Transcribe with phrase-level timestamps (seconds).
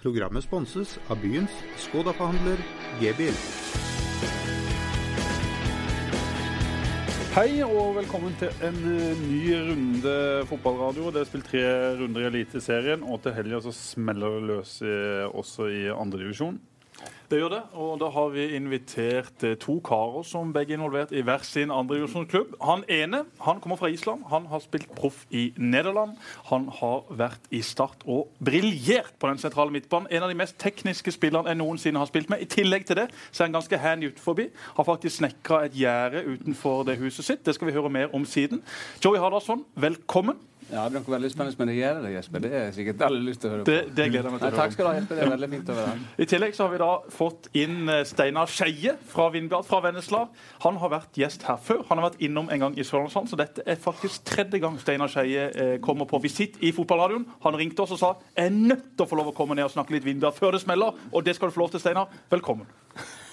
[0.00, 2.60] Programmet sponses av byens Skoda-forhandler
[3.02, 3.34] G-bil.
[7.34, 10.14] Hei og velkommen til en eh, ny runde
[10.48, 11.12] fotballradio.
[11.12, 11.62] Det er spilt tre
[12.00, 14.96] runder i Eliteserien, og til helga så smeller det løs i,
[15.28, 16.56] også i andredivisjon.
[17.30, 21.12] Det gjør det, og da har vi invitert eh, to karer som begge er involvert
[21.14, 22.56] i hver sin andredivisjonsklubb.
[22.66, 24.24] Han ene han kommer fra Island.
[24.32, 26.16] Han har spilt proff i Nederland.
[26.50, 30.10] Han har vært i Start og briljert på den sentrale midtbanen.
[30.10, 32.42] En av de mest tekniske spillerne jeg noensinne har spilt med.
[32.42, 34.42] I tillegg til det så er han ganske handy utenfor.
[34.74, 37.46] Har faktisk snekra et gjerde utenfor det huset sitt.
[37.46, 38.64] Det skal vi høre mer om siden.
[39.04, 40.49] Joey Hardarson, velkommen.
[40.70, 42.42] Ja, det blir veldig spennende med det gjør det, Jesper.
[42.44, 43.70] Det er sikkert alle lyst til å høre på.
[43.70, 44.58] Det, det gleder jeg meg til høre.
[44.60, 45.18] Takk skal du ha, Jesper.
[45.18, 46.04] Det er veldig fint å være her.
[46.22, 50.22] I tillegg så har vi da fått inn eh, Steinar Skeie fra Vindbjart fra Vennesla.
[50.66, 51.82] Han har vært gjest her før.
[51.90, 55.10] Han har vært innom en gang i Sørlandsland, så dette er faktisk tredje gang Steinar
[55.10, 57.26] Skeie eh, kommer på visitt i fotballradioen.
[57.46, 59.66] Han ringte oss og sa jeg er nødt til å få lov å komme ned
[59.66, 62.12] og snakke litt Vindbjart før det smeller, og det skal du få lov til, Steinar.
[62.30, 62.70] Velkommen.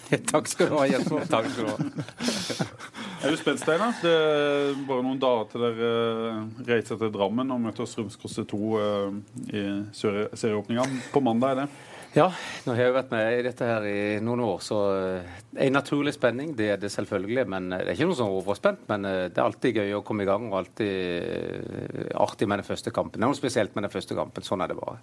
[0.33, 1.27] Takk skal du ha, Jesper.
[1.29, 2.95] Takk skal du ha.
[3.17, 3.95] Er du spent, Steinar?
[3.97, 8.59] Det er bare noen dager til dere eh, reiser til Drammen og møter Strømsgodset 2
[8.77, 9.15] eh,
[9.57, 9.63] i
[9.97, 10.85] serie- serieåpninga.
[11.09, 11.67] På mandag er det.
[12.13, 12.27] Ja,
[12.65, 15.33] nå har jeg vært med i dette her i noen år, så eh,
[15.65, 17.47] en naturlig spenning, det er det selvfølgelig.
[17.49, 20.29] Men det er ikke noe sånn overspent, men det er alltid gøy å komme i
[20.29, 23.17] gang og alltid artig med den første kampen.
[23.17, 24.45] Det er noe spesielt med den første kampen.
[24.45, 25.01] Sånn er det bare.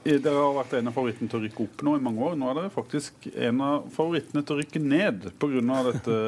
[0.00, 2.36] Dere har vært en av favorittene til å rykke opp nå i mange år.
[2.40, 5.80] Nå er dere faktisk en av favorittene til å rykke ned pga.
[5.90, 6.18] dette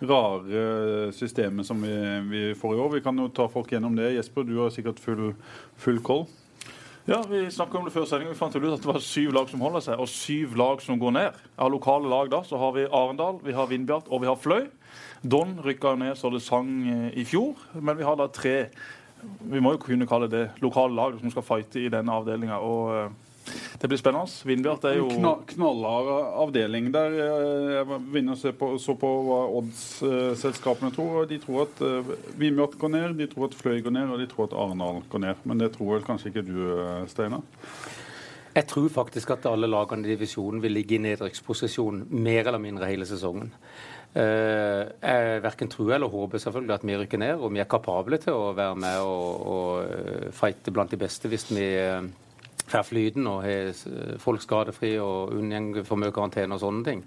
[0.00, 1.94] rare systemet som vi,
[2.30, 2.90] vi får i år.
[2.96, 4.12] Vi kan jo ta folk gjennom det.
[4.16, 5.30] Jesper, du har sikkert full,
[5.80, 6.26] full koll.
[7.06, 9.46] Ja, Vi snakket om det før sending, vi fant ut at det var syv lag
[9.46, 11.36] som holder seg, og syv lag som går ned.
[11.54, 14.66] Av lokale lag da, så har vi Arendal, vi har Vindbjart og vi har Fløy.
[15.22, 18.56] Don rykka ned så det sang eh, i fjor, men vi har da tre
[19.22, 22.58] vi må jo kunne kalle det lokale lag som skal fighte i denne avdelinga.
[22.58, 23.14] Og eh,
[23.80, 24.30] det blir spennende.
[24.48, 26.08] Vindbjart er jo Kna- Knallhard
[26.46, 27.10] avdeling der.
[27.26, 31.22] eh, Jeg var inne og så på, så på hva odds-selskapene tror.
[31.22, 34.18] og De tror at uh, Vindbjart går ned, de tror at Fløy går ned, og
[34.18, 35.44] de tror at Arendal går ned.
[35.44, 37.42] Men det tror vel kanskje ikke du, eh, Steinar?
[38.56, 42.88] Jeg tror faktisk at alle lagene i divisjonen vil ligge i nedrykksposisjon mer eller mindre
[42.88, 43.50] hele sesongen.
[44.16, 48.16] Eh, jeg verken tror eller håper selvfølgelig at vi rykker ned, og vi er kapable
[48.22, 51.66] til å være med og, og eh, fighte blant de beste hvis vi
[52.72, 57.04] eh, og har folk skadefri og unngår for mye karantene og sånne ting.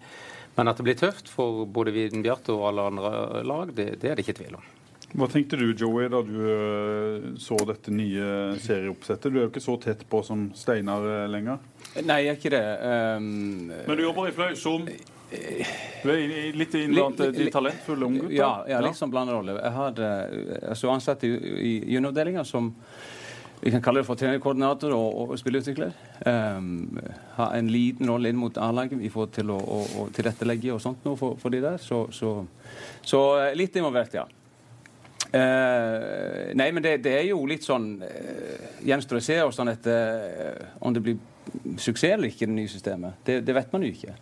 [0.55, 4.11] Men at det blir tøft for både Viden Vindbjart og alle andre lag, det, det
[4.11, 4.65] er det ikke tvil om.
[5.09, 9.31] Hva tenkte du, Joey, da du eh, så dette nye serieoppsettet?
[9.31, 11.63] Du er jo ikke så tett på som Steinar eh, lenger.
[12.03, 12.65] Nei, jeg er ikke det.
[13.17, 18.35] Um, Men du jobber i Fløy som Du er litt innblandet Litt- de talentfulle unggutter?
[18.37, 19.57] Ja, ja, liksom blandet rolle.
[19.57, 20.11] Jeg hadde
[20.75, 22.69] altså ansatt i, i junioravdelinga som
[23.61, 25.91] vi kan kalle det for trenerkoordinator og, og spillerutvikler.
[26.25, 26.99] Um,
[27.35, 30.79] ha en liten rolle inn mot A-laget i forhold til å, å, å tilrettelegge og
[30.83, 31.75] sånt noe for, for de der.
[31.83, 32.37] Så, så,
[33.03, 34.25] så eh, litt involvert, ja.
[35.29, 40.23] Uh, nei, men det, det er jo litt sånn uh, Gjenstår å se sånn etter
[40.55, 41.19] uh, om det blir
[41.77, 43.19] suksess eller ikke, det nye systemet.
[43.27, 44.15] Det, det vet man jo ikke.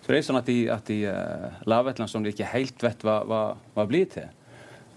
[0.00, 2.32] Så det er sånn at de, at de uh, lager et eller annet som de
[2.32, 3.42] ikke helt vet hva, hva,
[3.74, 4.30] hva blir til.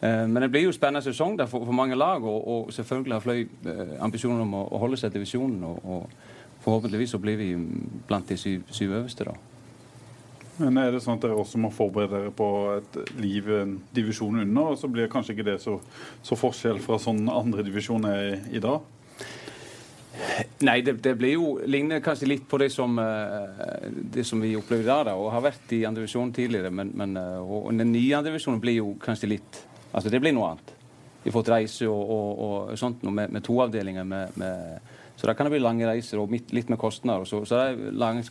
[0.01, 3.15] Eh, men det blir jo spennende sesong der for, for mange lag, og, og selvfølgelig
[3.17, 5.63] har Fløy uh, ambisjoner om å, å holde seg til divisjonen.
[5.67, 7.53] Og, og forhåpentligvis så blir vi
[8.07, 9.37] blant de syv, syv øverste, da.
[10.59, 14.41] Men er det sånn at dere også må forberede dere på et liv en divisjon
[14.41, 15.77] under, og så blir kanskje ikke det så,
[16.23, 18.83] så forskjell fra sånn andredivisjon er i, i dag?
[20.67, 24.51] Nei, det, det blir jo ligner kanskje litt på det som, eh, det som vi
[24.59, 26.71] opplever i dag, da, og har vært i andre divisjon tidligere.
[26.75, 30.21] Men, men eh, og, og den nye andre divisjonen blir jo kanskje litt Altså, det
[30.21, 30.75] blir noe annet.
[31.23, 34.05] Vi får reise og, og, og sånt noe med, med to avdelinger.
[34.07, 37.27] Med, med, så da kan det bli lange reiser og mitt, litt med kostnader.
[37.27, 38.23] Så, så lange,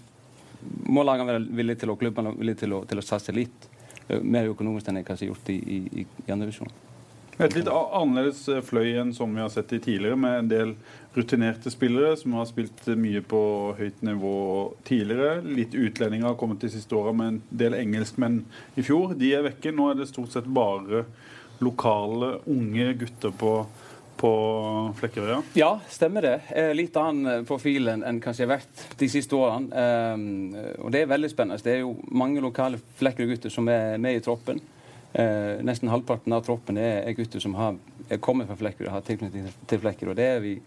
[0.88, 3.68] må lagene være villige til å klubbene villige til til å satse litt
[4.08, 6.52] mer økonomisk enn jeg har gjort i, i, i, andre.
[7.38, 10.72] Et litt annerledes fløy enn som vi har sett i tidligere, med en del
[11.14, 13.42] rutinerte spillere som har spilt mye på
[13.78, 14.38] høyt nivå
[14.88, 15.42] tidligere.
[15.46, 18.40] Litt utlendinger har kommet de siste åra med en del engelskmenn
[18.74, 19.14] i fjor.
[19.18, 19.74] De er vekke.
[19.74, 21.04] Nå er det stort sett bare
[21.64, 23.52] lokale, unge gutter på,
[24.20, 24.30] på
[24.98, 25.42] Flekkerøya.
[25.58, 26.34] Ja, stemmer det.
[26.54, 29.84] Eh, Litt annen profil enn kanskje jeg har vært de siste årene.
[30.14, 31.62] Um, og det er veldig spennende.
[31.64, 34.60] Det er jo mange lokale Flekkerøy-gutter som er med i troppen.
[35.14, 37.78] Uh, nesten halvparten av troppen er, er gutter som har,
[38.08, 40.14] er kommet fra Flekkerøy har tilknytning til Flekkerøy.
[40.18, 40.58] Det er vi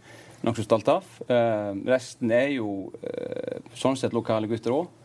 [0.41, 1.11] nokså stolte av.
[1.29, 4.97] Uh, resten er jo uh, sånn sett lokale gutter òg.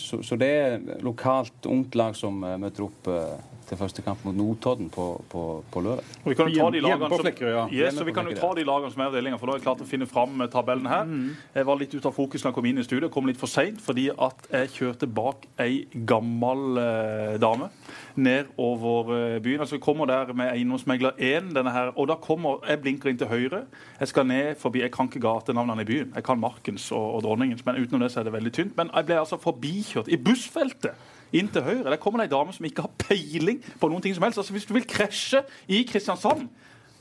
[0.00, 3.34] så, så det er lokalt ungt lag som eh, møter opp eh,
[3.70, 6.06] til første kamp mot Notodden på, på, på lørdag.
[6.26, 9.02] Vi kan jo ta de lagene som, yes, vi kan jo ta de lagene som
[9.02, 11.12] er i avdelinga, for da har jeg klart å finne fram eh, tabellen her.
[11.54, 13.50] Jeg var litt ute av fokus da jeg kom inn i studio, kom litt for
[13.50, 17.70] seint fordi at jeg kjørte bak ei gammel eh, dame
[18.18, 19.62] ned over eh, byen.
[19.62, 23.18] Altså Vi kommer der med eiendomsmegler 1, denne her, og da kommer Jeg blinker inn
[23.20, 23.64] til høyre.
[24.00, 26.12] Jeg skal ned forbi Jeg kan ikke gatenavnene i byen.
[26.14, 28.76] Jeg kan Markens og, og Dronningens, men utenom det så er det veldig tynt.
[28.76, 30.98] Men jeg ble altså forbikjørt i bussfeltet.
[31.32, 31.90] Inn til høyre.
[31.90, 34.40] Der kommer det ei dame som ikke har peiling på noen ting som helst.
[34.42, 36.48] Altså Hvis du vil krasje i Kristiansand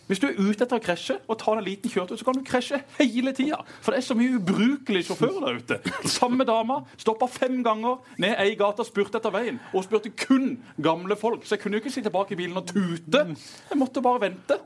[0.10, 2.42] hvis du er ute etter å krasje og tar en liten kjørtur, så kan du
[2.42, 3.60] krasje hele tida.
[3.78, 5.94] For det er så mye ubrukelige sjåfører der ute.
[6.10, 9.62] Samme dama stoppa fem ganger ned ei gate og spurte etter veien.
[9.70, 11.46] Og spurte kun gamle folk.
[11.46, 13.22] Så jeg kunne jo ikke sitte bak i bilen og tute.
[13.70, 14.58] Jeg måtte bare vente.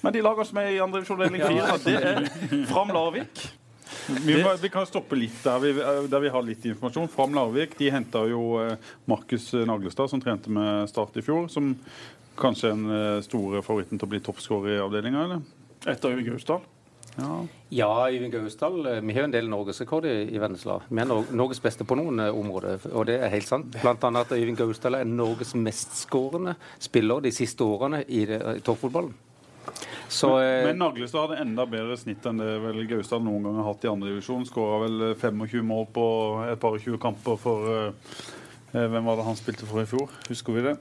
[0.00, 3.50] Men de lagene som er i andre divisjon avdeling fire, det er Fram Larvik.
[4.08, 5.72] Vi, vi kan stoppe litt der vi,
[6.10, 7.08] der vi har litt informasjon.
[7.12, 8.74] Fram Larvik de henta jo eh,
[9.10, 11.48] Markus Naglestad, som trente med Start i fjor.
[11.52, 11.74] Som
[12.40, 15.40] kanskje er den eh, store favoritten til å bli toppskårer i avdelinga, eller?
[15.88, 16.60] Etter Øyvind Gausdal.
[17.18, 17.36] Ja.
[17.74, 18.76] Ja, Øyvind Gausdal.
[18.86, 20.80] eh, Vi har en del norgesrekord i, i Vennesla.
[20.88, 23.74] Vi er no Norges beste på noen områder, og det er helt sant.
[23.82, 29.12] Blant annet at Øyvind Gausdal er Norges mestskårende spiller de siste årene i, i toppfotballen.
[30.10, 33.68] Så men, Men Naglestad hadde enda bedre snitt enn det vel Gaustad noen gang har
[33.70, 34.46] hatt i andredivisjon.
[34.48, 36.06] Skåra vel eh, 25 mål på
[36.50, 38.14] et par og 20 kamper for eh,
[38.74, 40.10] eh, Hvem var det han spilte for i fjor?
[40.28, 40.76] Husker vi det?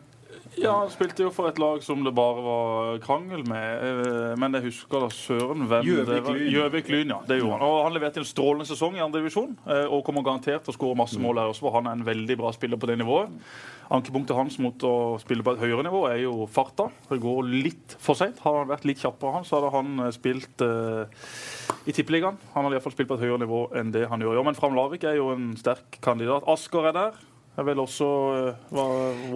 [0.58, 3.86] Ja, han spilte jo for et lag som det bare var krangel med.
[3.86, 5.86] eh, Men jeg husker da søren hvem.
[5.86, 7.14] Gjøvik Lyn.
[7.14, 7.68] ja, det gjorde han.
[7.70, 9.54] Og han leverte en strålende sesong i andredivisjon
[9.94, 12.40] og kommer garantert til å skåre masse mål her også, for han er en veldig
[12.42, 13.30] bra spiller på det nivået.
[13.90, 16.92] Ankepunktet hans mot å spille på et høyere nivå er jo farta.
[17.10, 18.38] Det går litt for seint.
[18.44, 21.24] Hadde han vært litt kjappere, han, så hadde han eh, spilt eh,
[21.90, 22.38] i Tippeligaen.
[22.54, 24.38] Han hadde i hvert fall spilt på et høyere nivå enn det han gjør.
[24.38, 26.46] Ja, men Fram Larvik er jo en sterk kandidat.
[26.54, 27.18] Asker er der.
[27.58, 28.86] Er vel også eh, hva,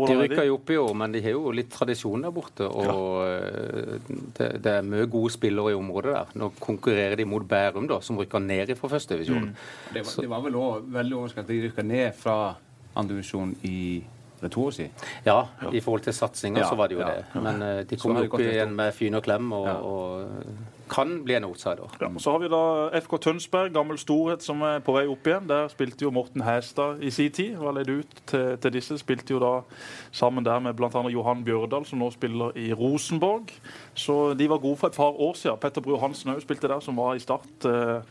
[0.05, 2.69] de er rykker jo opp i år, men de har jo litt tradisjon der borte.
[2.69, 3.97] Og ja.
[4.37, 6.35] det, det er mye gode spillere i området der.
[6.43, 9.49] Nå konkurrerer de mot Bærum, da, som rykker ned fra første Mm.
[9.95, 12.37] Det var, det var vel også veldig overraskende at de rykka ned fra
[12.93, 13.79] andredivisjon i
[14.43, 14.91] det to år siden.
[15.25, 15.37] Ja,
[15.71, 17.11] i forhold til satsinga Ja, så var det jo ja.
[17.17, 17.41] det.
[17.43, 21.43] Men eh, de kom opp igjen med Fyn og Klem, og, og kan bli en
[21.47, 21.89] outsider.
[22.01, 25.47] Ja, så har vi da FK Tønsberg, gammel storhet, som er på vei opp igjen.
[25.49, 27.55] Der spilte jo Morten Hæstad i sin tid.
[27.57, 28.97] Var ledd ut til, til disse.
[29.01, 29.53] Spilte jo da
[30.11, 31.03] sammen der med bl.a.
[31.13, 33.51] Johan Bjørdal, som nå spiller i Rosenborg.
[33.95, 35.57] Så de var gode for et par år siden.
[35.61, 38.01] Petter Bru Hansen òg spilte der, som var i Start eh,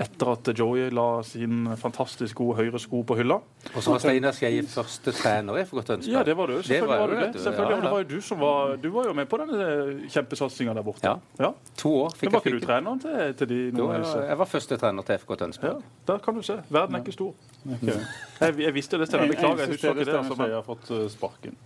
[0.00, 3.40] etter at Joey la sin fantastisk gode høyre sko på hylla.
[3.74, 6.14] Og så var Steinar Skei første trener i FK Tønsberg.
[6.14, 6.58] Ja, det var du.
[6.62, 7.42] Selvfølgelig var var du det.
[7.42, 7.82] Selvfølgelig, Ja, ja.
[7.82, 11.04] det var jo du som var Du var jo med på denne kjempesatsinga der borte.
[11.06, 11.16] Ja.
[11.40, 11.52] ja.
[11.82, 14.38] To år fikk Men var ikke du treneren til, til de av jeg, var, jeg
[14.40, 15.82] var første trener til FK Ja, Tønsberg.
[16.06, 16.56] der kan du se.
[16.70, 17.34] Verden er ikke stor.
[17.66, 19.28] Jeg, jeg visste det, Steinar.
[19.34, 19.64] Beklager.
[19.64, 20.16] Jeg husker ikke det.
[20.20, 21.56] Altså, jeg har fått eh, sparken.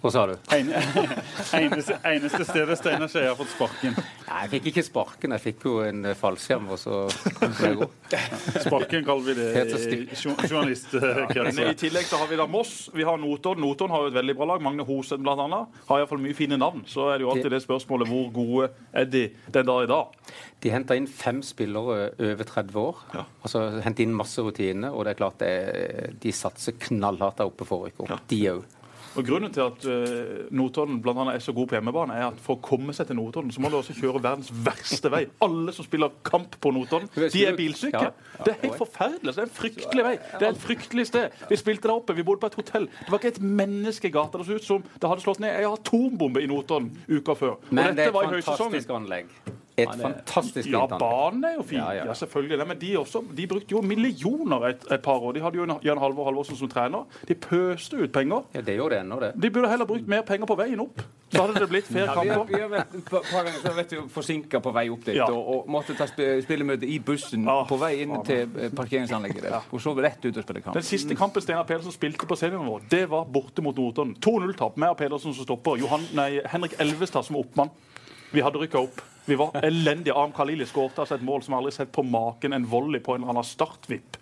[0.00, 0.32] Hva sa du?
[0.56, 0.70] En,
[1.60, 3.96] eneste, eneste stedet Steinar Skeie har fått sparken.
[3.98, 5.34] Nei, jeg fikk ikke sparken.
[5.36, 7.02] Jeg fikk jo en eh, fallskjerm, og så
[7.36, 7.88] kunne jeg gå.
[8.64, 9.48] Sparken kaller vi det
[9.98, 11.60] i journalistkretsen.
[11.66, 12.88] I tillegg så har vi da Moss.
[12.96, 13.60] Vi har Notodden.
[13.66, 14.64] Notodden har jo et veldig bra lag.
[14.64, 15.76] Magne Hosen blant annet.
[15.90, 16.86] Har iallfall mye fine navn.
[16.88, 20.18] Så er det jo alltid det spørsmålet hvor gode er de den dag i dag.
[20.64, 23.04] De henta inn fem spillere over 30 år.
[23.44, 25.54] Altså henter inn masse rutiner, og det er klart det,
[26.24, 28.28] de satser knallhardt der oppe for å rykke opp.
[28.32, 28.68] De òg.
[29.18, 32.40] Og Grunnen til at uh, Notodden blant annet er så god på hjemmebane, er at
[32.42, 35.24] for å komme seg til Notodden, så må du også kjøre verdens verste vei.
[35.42, 38.04] Alle som spiller kamp på Notodden, de er bilsyke.
[38.44, 39.34] Det er helt forferdelig.
[39.34, 40.14] Det er en fryktelig vei.
[40.34, 41.40] Det er et fryktelig sted.
[41.50, 42.90] Vi spilte der oppe, vi bodde på et hotell.
[43.00, 44.38] Det var ikke et menneske i gata.
[44.38, 47.58] Det så ut som det hadde slått ned en atombombe i Notodden uka før.
[47.58, 49.26] Og Men det dette var i høysesongen.
[49.86, 50.16] Fantastisk anlegg.
[50.16, 51.00] Et fantastisk Ja, fint anlegg.
[51.00, 51.78] banen er jo fin.
[51.78, 52.12] Ja, Ja, ja.
[52.14, 52.58] selvfølgelig.
[52.58, 55.32] det, Men de, også, de brukte jo millioner et, et par år.
[55.32, 57.04] De hadde jo en- Jan Halvor Halvorsen som trener.
[57.28, 58.42] De pøste ut penger.
[58.54, 59.32] Ja, det gjorde det ennå, det.
[59.42, 61.02] De burde heller brukt mer penger på veien opp.
[61.32, 62.56] Så hadde det blitt fair Ja, vi, har, kamper.
[62.56, 65.24] vi har vært et par ganger forsinka på vei opp dit Ja.
[65.30, 69.42] og, og måtte ta sp spillemøte i bussen Ah, på vei inn til eh, parkeringsanlegget
[69.42, 69.60] der.
[69.72, 70.74] Og så rett ut og spille kamp.
[70.74, 74.16] Den siste kampen Steinar Pedersen spilte på seniornivå, det var borte mot Notodden.
[74.20, 74.76] 2-0-tap.
[74.76, 75.76] med Pedersen som stopper.
[75.78, 77.70] Johan, nei, Henrik Elvestad som oppmann.
[78.32, 79.00] Vi hadde rykka opp.
[79.30, 80.14] Vi var elendige.
[80.14, 82.50] Arm Khalili skåret altså et mål som aldri sett på maken.
[82.52, 84.16] En volley på en eller annen startvipp.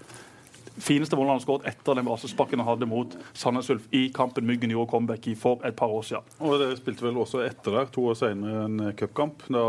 [0.82, 4.72] Fineste målet han skåret etter den basesparken han hadde mot Sandnes Ulf i kampen Myggen
[4.72, 6.36] gjorde comeback i for et par år siden.
[6.44, 9.64] Og det spilte vel også etter der, to år senere, en cupkamp da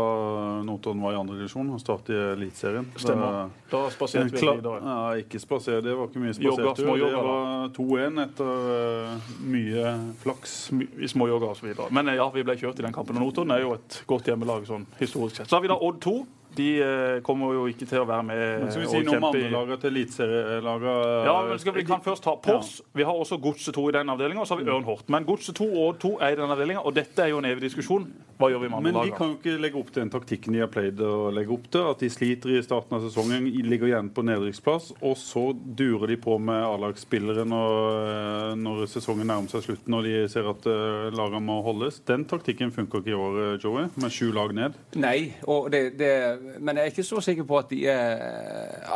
[0.66, 2.88] Notodden var i andre divisjon og startet i Eliteserien.
[3.00, 3.50] Stemmer.
[3.70, 4.80] Da spaserte vi videre.
[4.84, 5.84] Ja, ikke spaserte.
[5.88, 6.90] det var ikke mye spasertur.
[7.00, 7.22] Det da.
[7.26, 10.58] var 2-1 etter uh, mye flaks.
[10.70, 11.88] i småjogger og så videre.
[11.94, 13.18] Men eh, ja, vi ble kjørt i den kampen.
[13.18, 15.50] Og Notodden er jo et godt hjemmelag sånn historisk sett.
[15.50, 16.18] Så har vi da Odd 2.
[16.56, 19.28] de eh, kommer jo ikke til å være med men Skal vi si noe om
[19.30, 20.94] andre lagene til eliteserielagene?
[21.28, 22.72] Ja, men skal vi kan først ta Pors.
[22.80, 22.88] Ja.
[23.00, 25.06] Vi har også Godset 2 i den avdelinga, og så har vi Ørn Hort.
[25.12, 27.64] Men Godset 2 og 2 er i den avdelinga, og dette er jo en evig
[27.68, 28.08] diskusjon.
[28.40, 30.56] Hva gjør vi med andre Men de kan jo ikke legge opp til den taktikken
[30.56, 31.88] de har pleid å legge opp til.
[31.92, 36.16] At de sliter i starten av sesongen, ligger igjen på nedrykksplass, og så durer de
[36.20, 41.10] på med A-lagsspillere når, eh, når, sesongen nærmer seg slutten og de ser at uh,
[41.12, 42.00] lagene må holdes.
[42.08, 44.78] Den taktikken funker ikke i år, Joey, med sju lag ned.
[44.98, 45.32] Nei,
[45.72, 48.20] det, det, men jeg er ikke så sikker på at de er,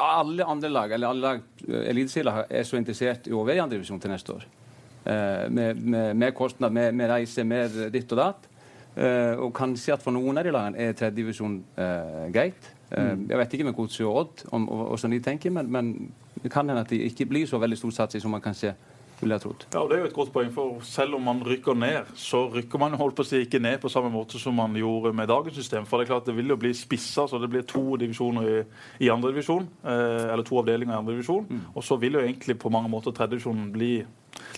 [0.01, 3.65] alle andre lag eller alle lag, eh, eliteserielag er så interessert i å være i
[3.65, 4.47] andredivisjon til neste år.
[5.05, 8.47] Uh, med, med, med kostnad, med, med reise, med ditt og datt.
[8.97, 12.71] Uh, og kanskje at for noen av de lagene er tredjedivisjon uh, greit.
[12.95, 13.25] Mm.
[13.29, 15.89] Jeg vet ikke med Godset og Odd om hvordan de tenker, men, men,
[16.45, 18.75] det kan hende at de ikke blir så veldig stor satsing som man kanskje
[19.21, 19.67] ville jeg trodd.
[19.73, 22.45] Ja, og Det er jo et godt poeng, for selv om man rykker ned, så
[22.53, 25.31] rykker man holdt på å si ikke ned på samme måte som man gjorde med
[25.31, 25.87] dagens system.
[25.87, 28.59] For det er klart det vil jo bli spissa, så det blir to divisjoner i,
[29.07, 29.69] i andredivisjon.
[29.85, 31.49] Eh, eller to avdelinger i andredivisjon.
[31.49, 31.65] Mm.
[31.75, 33.95] Og så vil jo egentlig på mange måter tredjedivisjonen bli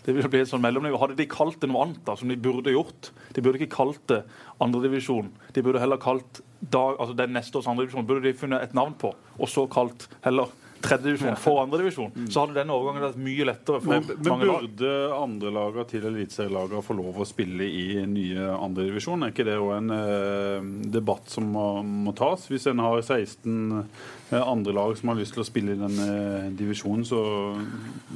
[0.07, 0.99] det vil bli et sånn mellomnivå.
[1.01, 4.03] Hadde de kalt det noe annet, da, som de burde gjort De burde ikke kalt
[4.09, 4.23] det
[4.63, 5.29] andredivisjon.
[5.53, 8.95] De burde heller kalt dag, altså den neste års andredivisjon burde de funnet et navn
[8.99, 10.53] på, og så kalt heller
[10.85, 12.27] tredjedivisjon for andredivisjon, mm.
[12.31, 13.81] så hadde denne overgangen vært mye lettere.
[13.83, 19.25] for Men, men burde andrelagene til eliteserielagene få lov å spille i nye andredivisjon?
[19.25, 22.47] Er ikke det òg en eh, debatt som må, må, tas?
[22.51, 26.09] Hvis en har 16 eh, andre lag som har lyst til å spille i denne
[26.17, 27.23] eh, divisjonen, så,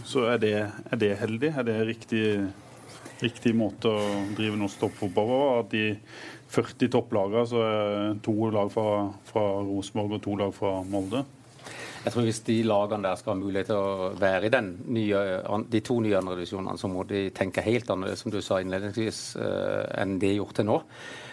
[0.04, 1.54] så er, det, er, det, heldig?
[1.54, 2.24] Er det riktig,
[3.24, 5.42] riktig måte å drive norsk toppfotball på?
[5.64, 5.86] At de
[6.50, 11.24] 40 topplagene så er to lag fra, fra Rosenborg og to lag fra Molde?
[12.00, 14.60] Jeg tror Hvis de lagene der skal ha mulighet til å være i
[14.96, 15.24] nye,
[15.68, 19.36] de to nye andre divisjonene, så må de tenke helt annerledes som du sa innledningsvis,
[19.36, 20.78] eh, enn de har gjort til nå.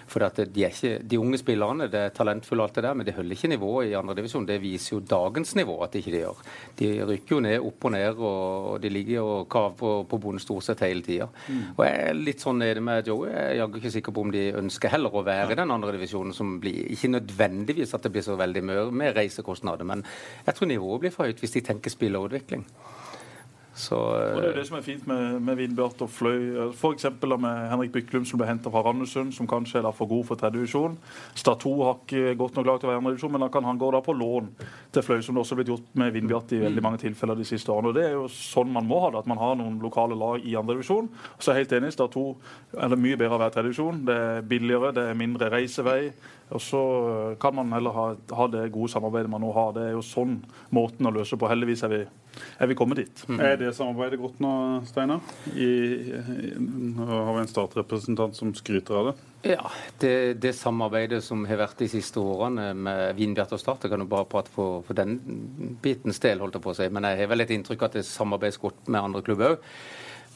[0.07, 3.35] For de, ikke, de, unge spillerne det er talentfulle, alt det der, men de holder
[3.35, 4.47] ikke nivået i andredivisjon.
[4.47, 6.43] Det viser jo dagens nivå at de ikke de gjør.
[6.79, 10.43] De rykker jo ned opp og ned, og de ligger og kaver på, på bonden
[10.43, 11.27] stort sett hele tida.
[11.47, 11.63] Mm.
[11.75, 13.33] Og jeg er litt sånn nede med Joey.
[13.33, 16.35] Jeg er ikke sikker på om de ønsker heller å være i den andre divisjonen
[16.35, 20.05] som blir Ikke nødvendigvis at det blir så veldig mye med reisekostnader, men
[20.45, 22.63] jeg tror nivået blir for høyt hvis de tenker spillerutvikling.
[23.77, 26.71] Så, og Det er jo det som er fint med, med Vindbjart og Fløy.
[26.73, 27.05] F.eks.
[27.21, 30.57] med Henrik Byklum som ble henta fra Randesund, som kanskje er for god for tredje
[30.57, 30.95] divisjon.
[31.37, 33.67] Stad 2 har ikke godt nok lag til å være andre divisjon, men da kan
[33.69, 34.49] han gå da på lån
[34.95, 37.45] til Fløy, som det også har blitt gjort med Vindbjart i veldig mange tilfeller de
[37.45, 37.91] siste årene.
[37.93, 40.41] Og Det er jo sånn man må ha det, at man har noen lokale lag
[40.41, 41.11] i andre divisjon.
[41.37, 42.25] Så er jeg helt enig, Stad 2
[42.81, 44.01] er det mye bedre å være tredje divisjon.
[44.09, 46.01] Det er billigere, det er mindre reisevei.
[46.55, 46.81] Og så
[47.41, 48.05] kan man heller ha,
[48.39, 49.73] ha, det gode samarbeidet man nå har.
[49.75, 50.39] Det er jo sånn
[50.75, 51.49] måten å løse på.
[51.51, 52.01] Heldigvis er vi,
[52.57, 53.23] er vi komme dit.
[53.29, 53.39] Mm.
[53.43, 54.51] Er det samarbeidet godt nå,
[54.89, 55.21] Steinar?
[55.53, 59.15] Har vi en startrepresentant som skryter av det.
[59.47, 59.69] Ja,
[60.01, 64.03] det, det, samarbeidet som har vært de siste årene med Vinbjart og Start, jeg kan
[64.03, 65.19] jo bare prate for, for den
[65.83, 66.89] bitens del, holdt jeg på å si.
[66.93, 69.71] Men jeg har vel et inntrykk at det samarbeides godt med andre klubber òg.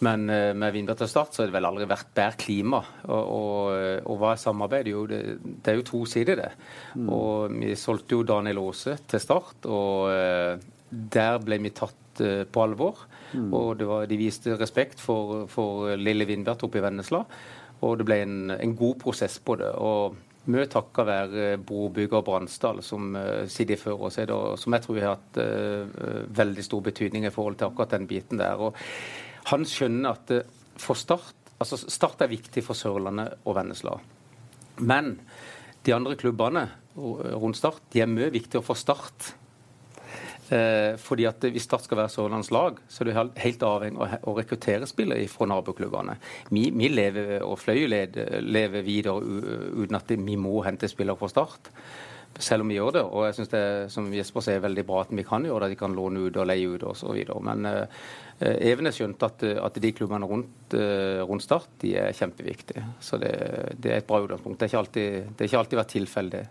[0.02, 2.82] Men uh, med Vindbjart og Start så har det vel aldri vært bedre klima.
[3.06, 4.90] Og, og, og hva er samarbeid?
[4.90, 6.52] Jo, det, det, er jo to sider, det.
[6.98, 7.10] Mm.
[7.14, 12.44] Og vi solgte jo Daniel Aase til Start, og uh, der ble vi tatt uh,
[12.44, 13.06] på alvor.
[13.32, 13.52] Mm.
[13.56, 17.24] Og var, de viste respekt for, for lille Vindbjart oppe i Vennesla.
[17.82, 19.72] Og det ble en, en god prosess på det.
[19.78, 20.20] og
[20.50, 25.14] mye takket være brobygger Bransdal, som uh, sitter før oss, og som jeg tror har
[25.14, 28.58] hatt uh, veldig stor betydning i forhold til akkurat den biten der.
[28.58, 28.74] Og
[29.52, 30.42] han skjønner at uh,
[30.82, 34.00] for Start altså Start er viktig for Sørlandet og Vennesla.
[34.82, 35.14] Men
[35.86, 39.36] de andre klubbene rundt Start de er mye viktigere for Start.
[40.52, 44.28] Eh, fordi at Hvis Start skal være Sørlandets lag, så er du helt avhengig av
[44.28, 46.18] å rekruttere spillere fra naboklubbene.
[46.52, 51.72] Vi, vi lever, og Fløy lever videre uten at vi må hente spillere fra Start
[52.40, 53.04] selv om vi gjør det.
[53.04, 55.76] Og jeg syns det som Jesper sier, er veldig bra at vi kan gjøre det.
[55.76, 57.20] De kan låne ut og leie ut osv.
[57.44, 58.06] Men uh,
[58.40, 62.86] Evenes skjønte at, at, de klubbene rundt, uh, rundt, Start de er kjempeviktige.
[63.04, 63.34] Så det,
[63.78, 64.60] det, er et bra utgangspunkt.
[64.60, 66.44] Det har ikke alltid, alltid vært tilfeldig.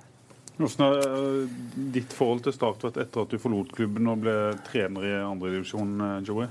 [0.60, 1.46] Hvordan har
[1.94, 4.34] ditt forhold til Start etter at du forlot klubben og ble
[4.66, 5.94] trener i andredivisjon,
[6.26, 6.50] Joey?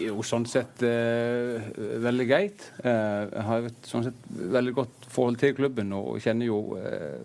[0.00, 1.66] Jo, sånn sett eh,
[2.02, 2.64] veldig greit.
[2.80, 7.20] Eh, jeg har et sånn sett veldig godt forhold til klubben og kjenner jo eh,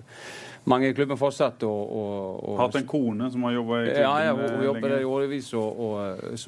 [0.70, 1.64] mange i klubben fortsatt.
[1.68, 4.96] Og, og, og Hatt en kone som har jobba i klubben ja, ja, hun jobber
[4.96, 5.50] der i årevis.
[5.54, 5.66] Så,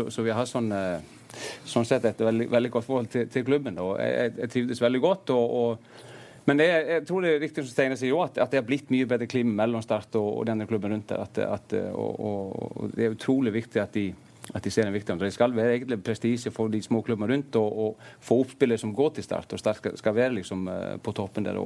[0.03, 1.41] så, vi har sånn, eh,
[1.73, 3.79] sånn sett et veldig, veldig godt forhold til, til klubben.
[3.81, 5.35] Og jeg, jeg trivdes veldig godt.
[5.37, 6.09] og
[6.49, 8.89] men det jeg tror det er riktig som Steine sier, at, at, det har blitt
[8.93, 11.21] mye bedre klima mellom Start og, og, denne klubben rundt der.
[11.21, 14.07] At, at, og, og, Det er utrolig viktig at de,
[14.49, 15.19] at de ser den viktige.
[15.21, 19.15] Det skal være egentlig prestisje for de små klubbene rundt og, få oppspillere som går
[19.17, 19.53] til Start.
[19.53, 21.61] Og Start skal, skal være liksom uh, på toppen der.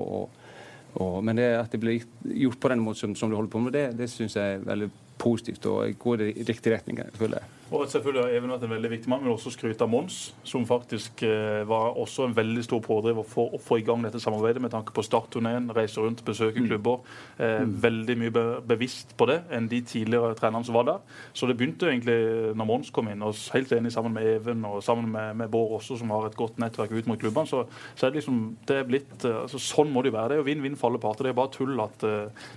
[1.24, 3.74] men det, at det blir gjort på den måten som, som du holder på med,
[3.74, 7.00] det, det syns jeg er veldig positivt og går i riktig retning.
[7.18, 7.52] føler jeg.
[7.74, 10.66] Og selvfølgelig har Even vært en veldig viktig mann, men også skryte av Mons, som
[10.70, 14.62] faktisk eh, var også en veldig stor pådriver for å få i gang dette samarbeidet
[14.62, 16.68] med tanke på startturneen, reise rundt, besøke mm.
[16.70, 17.00] klubber.
[17.40, 17.72] Eh, mm.
[17.82, 21.16] Veldig mye bevisst på det enn de tidligere trenerne som var der.
[21.34, 24.84] Så det begynte egentlig når Mons kom inn, og helt enig sammen med Even og
[24.86, 27.50] sammen med, med Bård også, som har et godt nettverk ut mot klubbene.
[27.50, 27.64] Så,
[27.96, 30.36] så er det liksom det er blitt eh, altså, Sånn må det jo være.
[30.36, 31.26] Det er jo vinn-vinn for alle parter.
[31.26, 32.08] Det er bare tull at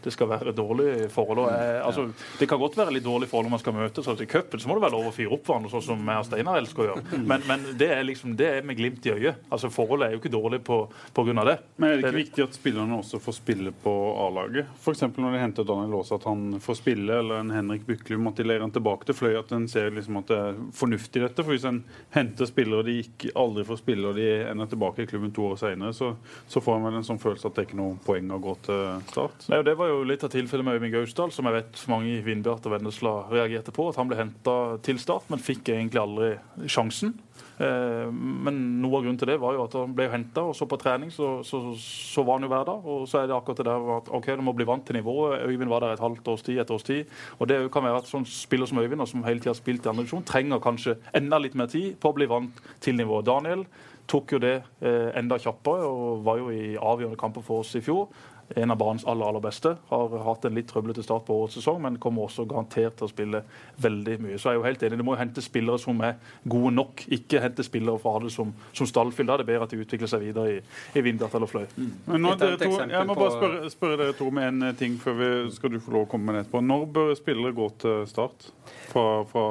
[0.04, 1.46] det skal være dårlige forhold.
[1.46, 4.08] Og, eh, altså, det kan godt være litt dårlig forhold når man skal møtes.
[4.08, 6.28] I cupen så må det være lov å fyre opp hverandre, sånn som jeg og
[6.28, 7.20] Steinar elsker å gjøre.
[7.28, 9.42] Men, men, det er liksom, det er med glimt i øyet.
[9.52, 11.44] Altså Forholdet er jo ikke dårlig pga.
[11.48, 11.56] det.
[11.76, 13.94] Men er det ikke det, viktig at spillerne også får spille på
[14.26, 14.70] A-laget?
[14.80, 15.04] F.eks.
[15.16, 18.48] når de henter Daniel Aase, at han får spille, eller en Henrik Byklum, at de
[18.48, 19.34] leier han tilbake til Fløy.
[19.38, 21.44] At en ser liksom at det er fornuftig dette.
[21.44, 21.82] For hvis en
[22.16, 25.50] henter spillere og de ikke, aldri får spille, og de ender tilbake i klubben to
[25.50, 26.12] år senere, så,
[26.48, 28.56] så får en vel en sånn følelse at det er ikke noe poeng å gå
[28.66, 29.48] til start.
[29.52, 32.22] Nei, det var jo litt av tilfellet med Øyvind Gausdal, som jeg vet mange i
[32.38, 33.88] Vindbjart og Vennesla reagerte på.
[33.90, 34.54] At han ble henta
[34.86, 36.30] til start, men fikk egentlig aldri
[36.70, 37.16] sjansen.
[37.58, 40.68] Eh, men noe av grunnen til det var jo at han ble henta, og så
[40.70, 42.86] på trening så, så, så, var han jo hver dag.
[42.94, 45.42] Og så er det akkurat det der at ok, du må bli vant til nivået.
[45.48, 47.18] Øyvind var der et halvt års tid, et års tid.
[47.38, 49.86] Og det kan være at sånn spiller som Øyvind, og som hele tida har spilt
[49.86, 53.26] i andre divisjon, trenger kanskje enda litt mer tid på å bli vant til nivået.
[53.28, 53.66] Daniel
[54.08, 57.84] tok jo det eh, enda kjappere og var jo i avgjørende kamper for oss i
[57.84, 58.06] fjor
[58.56, 59.74] en av banens aller aller beste.
[59.88, 63.10] Har hatt en litt trøblete start på årets sesong, men kommer også garantert til å
[63.10, 63.42] spille
[63.82, 64.38] veldig mye.
[64.38, 65.00] Så jeg er jo helt enig.
[65.00, 66.16] Det må jo hente spillere som er
[66.48, 69.28] gode nok, ikke hente spillere fra det som, som stallfyll.
[69.28, 70.62] Da er det bedre at de utvikler seg videre i,
[70.96, 71.66] i Vindert eller Fløy.
[71.76, 71.92] Mm.
[72.08, 75.30] Men nå, to, jeg må bare spørre, spørre, dere to med en ting før vi
[75.54, 76.64] skal du få lov å komme med etterpå.
[76.64, 78.50] Når bør spillere gå til start
[78.88, 79.46] fra, fra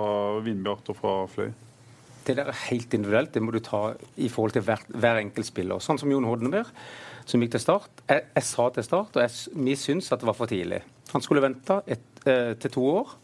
[0.45, 1.53] Vindbjart og fra Fløy?
[2.27, 3.33] Det der er helt individuelt.
[3.33, 5.79] Det må du ta i forhold til hver, hver enkelt spiller.
[5.83, 6.73] Sånn som Jon Hodneberg
[7.27, 8.03] som gikk til start.
[8.07, 10.81] Jeg, jeg sa til start, og jeg, vi syns at det var for tidlig.
[11.13, 13.15] Han skulle vente et, eh, til to år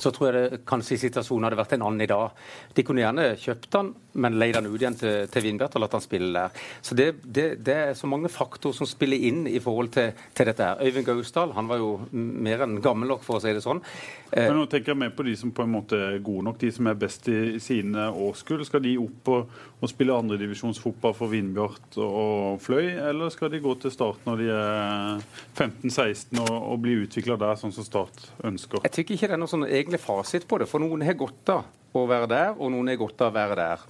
[0.00, 2.36] så tror jeg det kanskje situasjonen hadde vært en annen i dag.
[2.76, 5.96] De kunne gjerne kjøpt han, men leid han ut igjen til, til Vindbjart og latt
[5.98, 6.62] han spille der.
[6.82, 10.50] Så det, det, det, er så mange faktorer som spiller inn i forhold til, til
[10.50, 10.80] dette her.
[10.82, 13.82] Øyvind Gausdal han var jo mer enn gammel nok, for å si det sånn.
[14.30, 16.58] Eh, men nå tenker jeg mer på de som på en måte er gode nok,
[16.62, 18.64] de som er best i sine årskull.
[18.66, 23.74] Skal de opp og, og spille andredivisjonsfotball for Vindbjart og Fløy, eller skal de gå
[23.82, 25.24] til Start når de er
[25.58, 28.84] 15-16 og, og bli utvikla der, sånn som Start ønsker?
[28.86, 30.68] Jeg tykker ikke det er noe sånn egentlig fasit på det.
[30.70, 33.58] For noen har godt av å være der, og noen har godt av å være
[33.58, 33.84] der.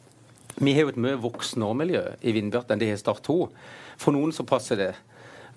[0.60, 3.36] Vi har jo et mye voksnere i Vindbjart enn det har Start 2.
[4.00, 4.92] For noen så passer det.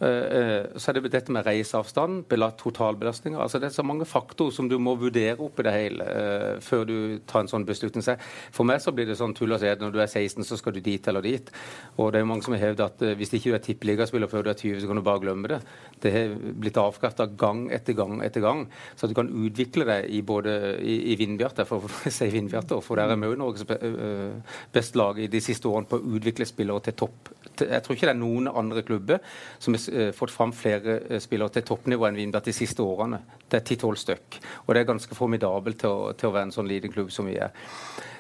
[0.02, 2.26] Eh, eh, så er det dette med reiseavstand,
[2.58, 3.40] totalbelastninger.
[3.40, 6.86] altså Det er så mange faktorer som du må vurdere oppi det hele uh, før
[6.86, 8.04] du tar en sånn beslutning.
[8.52, 10.58] For meg så blir det sånn tull å si at når du er 16, så
[10.58, 11.52] skal du dit eller dit.
[11.98, 14.50] Og det er mange som har hevdet at hvis ikke du er tippeligaspiller før du
[14.52, 15.62] er 20, så kan du bare glemme det.
[16.02, 18.66] Det har blitt avkreftet gang etter gang etter gang.
[18.96, 22.82] Så at du kan utvikle deg i både i, i Vindbjarte, for å si Vindbjarte,
[22.84, 23.68] for der er vi jo Norges
[24.74, 27.34] beste lag i de siste årene på å utvikle spillere til topp.
[27.62, 29.22] Jeg tror ikke det er noen andre klubber
[29.62, 29.83] som er Eh,
[30.16, 33.20] fått fram flere eh, spillere til toppnivå enn Vindbjart de siste årene.
[33.50, 34.40] Det er ti-tolv stykk.
[34.66, 37.30] Og det er ganske formidabelt til å, til å, være en sånn liten klubb som
[37.30, 37.54] vi er.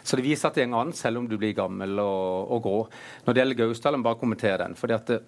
[0.04, 2.80] Så det viser at det går an, selv om du blir gammel og, og grå.
[3.26, 4.76] Når det gjelder Gausdal, bare kommentere den.
[4.80, 5.23] fordi at eh,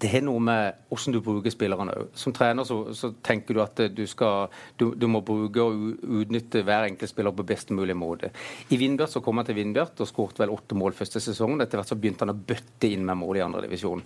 [0.00, 2.10] det har noe med hvordan du bruker spillerne òg.
[2.16, 4.48] Som trener så, så, tenker du at du, skal,
[4.80, 8.32] du, du, må bruke og utnytte hver enkelt spiller på best mulig måte.
[8.72, 11.60] I Vindbjart så kom han til Vindbjart og skåret vel åtte mål første sesongen.
[11.60, 14.04] Etter hvert så begynte han å bøtte inn med mål i andredivisjon.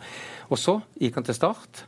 [0.51, 1.85] Og så gikk han til Start.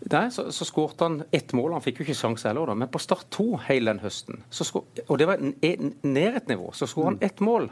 [0.00, 1.74] Der så, så skåret han ett mål.
[1.76, 2.78] Han fikk jo ikke sjanse heller, da.
[2.78, 6.88] men på Start to hele den høsten, skår, og det var ned et nivå, så
[6.88, 7.68] skåret han ett mål.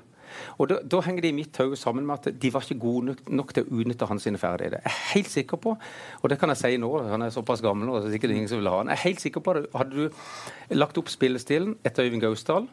[0.59, 3.13] Og da, da, henger det i mitt hode sammen med at de var ikke gode
[3.13, 4.83] nok, nok til å utnytte hans ferdigheter.
[4.85, 5.77] Jeg er helt sikker på,
[6.23, 8.63] og det kan jeg si nå, han er såpass gammel nå, så sikkert ingen som
[8.63, 8.93] vil ha han.
[8.93, 12.69] Jeg er helt sikker på at hadde du lagt opp spillestilen etter Øyvind Gausdal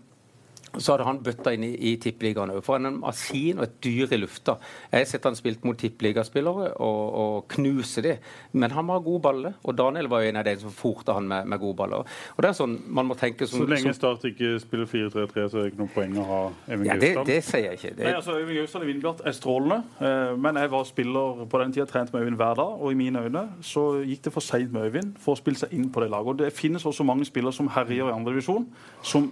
[0.80, 2.62] så hadde han bøtta inn i, i tippeligaen òg.
[2.66, 4.58] For han er en maskin og et dyr i lufta.
[4.92, 8.16] Jeg har sett han spilt mot tippeligaspillere og, og knuse de.
[8.54, 11.28] Men han var god balle, og Daniel var jo en av de som forte han
[11.30, 12.18] med, med gode baller.
[12.36, 15.60] Og det er sånn man må tenke som, Så lenge Start ikke spiller 4-3-3, så
[15.60, 17.94] er det ikke noe poeng å ha Even ja, det, det, sier jeg ikke.
[17.98, 18.08] Det...
[18.08, 21.76] Nei, altså, Even Gaustad i Vindbjart er strålende, eh, men jeg var spiller på den
[21.76, 24.74] tida, trent med Øyvind hver dag, og i mine øyne så gikk det for seint
[24.76, 26.34] med Øyvind for å spille seg inn på det laget.
[26.36, 28.68] Og Det finnes også mange spillere som herjer i andredivisjon,
[29.06, 29.32] som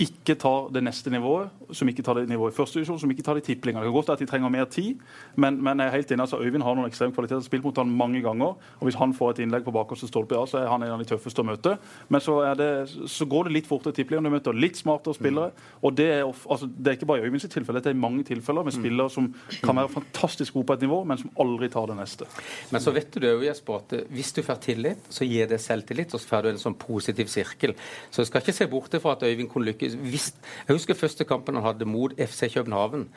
[0.00, 3.22] ikke tar det neste nivået, som ikke tar det nivået i første divisjon, som ikke
[3.22, 3.82] tar det i tippeligaen.
[3.82, 5.00] Det kan godt være at de trenger mer tid,
[5.36, 7.44] men, men jeg er helt enig, altså Øyvind har noen ekstreme kvaliteter.
[7.44, 8.56] Spilt mot han mange ganger.
[8.78, 11.02] og Hvis han får et innlegg på bakerste stolpe, ja, så er han en av
[11.02, 11.76] de tøffeste å møte.
[12.08, 12.70] Men så, det,
[13.10, 14.26] så går det litt fortere i tippeligaen.
[14.28, 15.52] Du møter litt smartere spillere.
[15.82, 18.64] og Det er, altså, det er ikke bare i Øyvinds tilfelle, det er mange tilfeller
[18.64, 19.28] med spillere som
[19.62, 22.28] kan være fantastisk gode på et nivå, men som aldri tar det neste.
[22.72, 25.60] Men så vet du jo, Jesper, at eh, hvis du får tillit, så gir det
[25.62, 27.74] selvtillit, og så får du en sånn positiv sirkel.
[28.10, 29.81] Så jeg skal ikke se bort fra at Øyvind kunne lykkes.
[29.90, 30.30] Hvis,
[30.68, 33.08] jeg husker første kampen han hadde mot FC København.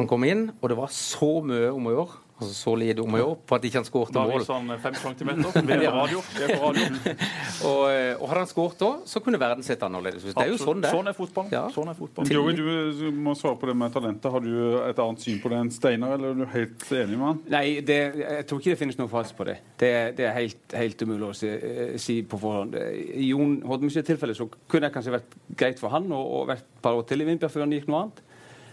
[0.00, 2.18] Han kom inn, og det var så mye om å gjøre.
[2.40, 4.44] Altså så lite om å gjøre for at ikke han skårte mål.
[4.48, 5.58] Da fem centimeter.
[5.68, 6.22] Vi radio.
[6.32, 6.84] Vi radio.
[7.68, 10.32] og, og, hadde han skåret da, så kunne verden sett annerledes ut.
[10.32, 11.50] Det er jo sånn det Sånn er fotball.
[11.52, 11.66] Ja.
[11.74, 12.30] Sånn er fotball.
[12.32, 14.30] Joey, du må svare på det med talentet.
[14.32, 14.54] Har du
[14.86, 17.42] et annet syn på det enn Steinar, eller er du helt enig med han?
[17.52, 19.58] Nei, det, jeg tror ikke det finnes noe fast på det.
[19.82, 22.80] Det, det er helt, helt, umulig å si, eh, si, på forhånd.
[22.80, 26.82] I Jon Hodmus' tilfelle så kunne det kanskje vært greit for han å vært et
[26.82, 28.24] par år til i Vindbjørn før han gikk noe annet.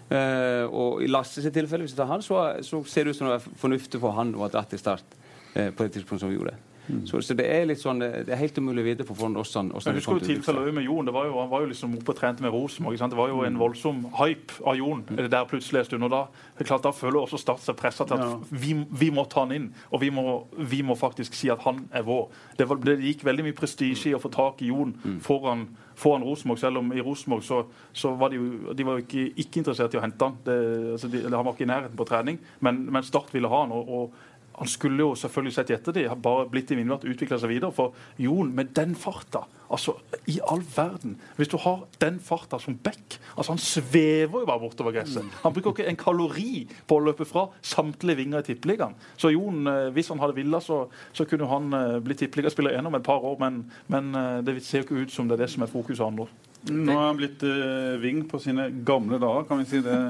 [0.08, 3.20] Uh, og I Lasse sitt tilfelle hvis jeg tar han, så, så, ser det ut
[3.20, 5.18] som det er fornuftig for han å ha dratt til start
[5.58, 6.56] uh, på det tidspunktet som vi gjorde.
[6.88, 7.06] Mm.
[7.08, 9.72] Så, så, det er litt sånn, det er helt umulig å vite for Fond hvordan,
[9.74, 11.08] hvordan Husker du tilfellet med Jon?
[11.08, 13.00] Det var jo, han var jo liksom oppe og trente med Rosenborg.
[13.00, 13.62] Det var jo en mm.
[13.62, 15.24] voldsom hype av Jon mm.
[15.34, 16.08] der plutselig en stund.
[16.08, 16.22] og Da
[16.58, 18.38] det er klart, da føler også Start seg pressa til at ja.
[18.50, 19.68] vi, vi, må ta han inn.
[19.92, 22.32] Og vi må, vi må, faktisk si at han er vår.
[22.58, 25.20] Det, var, det gikk veldig mye prestisje i å få tak i Jon mm.
[25.26, 29.06] foran foran Rosenborg, selv om i Rosenborg så, så, var de jo, de var jo
[29.06, 30.36] ikke, ikke, interessert i å hente han.
[30.46, 30.58] Det,
[30.94, 33.74] altså de, han var ikke i nærheten på trening, men, men Start ville ha han.
[33.74, 34.27] og, og
[34.58, 37.70] han skulle jo selvfølgelig sett i ettertid, har bare blitt i Vindbjart utvikla seg videre.
[37.76, 39.98] For Jon, med den farta altså
[40.32, 41.18] I all verden!
[41.36, 45.24] Hvis du har den farta som back altså Han svever jo bare bortover gresset.
[45.24, 45.30] Mm.
[45.44, 48.96] Han bruker ikke en kalori på å løpe fra samtlige vinger i Tippeligaen.
[49.18, 52.96] Så Jon, eh, hvis han hadde villet, så, så, kunne han uh, blitt tippeligaspiller gjennom
[52.98, 53.38] et par år.
[53.44, 56.06] Men, men uh, det ser jo ikke ut som det er det som er fokuset
[56.06, 56.18] hans.
[56.18, 56.82] andre.
[56.88, 60.02] Nå har han blitt uh, Ving på sine gamle dager, kan vi si det,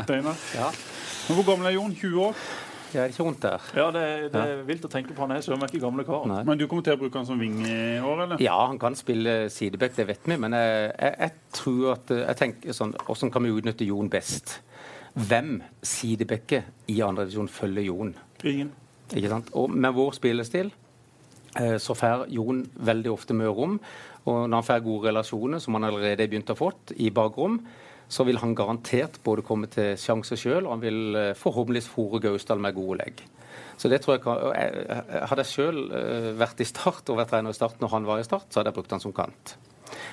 [0.00, 0.38] Steinar.
[0.56, 0.72] Ja.
[1.28, 1.94] Hvor gammel er Jon?
[1.94, 2.44] 20 år?
[2.90, 3.66] Jeg er ikke vondt der.
[3.76, 5.22] Ja, Det, det er vilt å tenke på.
[5.22, 6.24] Han er søren ikke gamle kar.
[6.46, 8.42] Men du kommer til å bruke han som ving i år, eller?
[8.42, 10.38] Ja, han kan spille sideback, det vet vi.
[10.40, 14.58] Men jeg, jeg, jeg tror at jeg tenker sånn Hvordan kan vi utnytte Jon best?
[15.14, 18.14] Hvem sidebacker i andredivisjon følger Jon?
[18.46, 18.70] Ingen.
[19.10, 19.50] Ikke sant?
[19.58, 20.70] Og med vår spillestil
[21.58, 23.78] eh, så får Jon veldig ofte mye rom.
[24.28, 27.58] Og når han får gode relasjoner, som han allerede har begynt å få i bakrom,
[28.10, 32.20] så vil han garantert både komme til sjanse sjøl, og han vil eh, forhåpentligvis fòre
[32.24, 33.22] Gausdal med gode legg.
[33.80, 37.32] Så det tror jeg kan, jeg, Hadde jeg sjøl eh, vært i Start og vært
[37.32, 39.54] trener i Start når han var i Start, så hadde jeg brukt han som kant.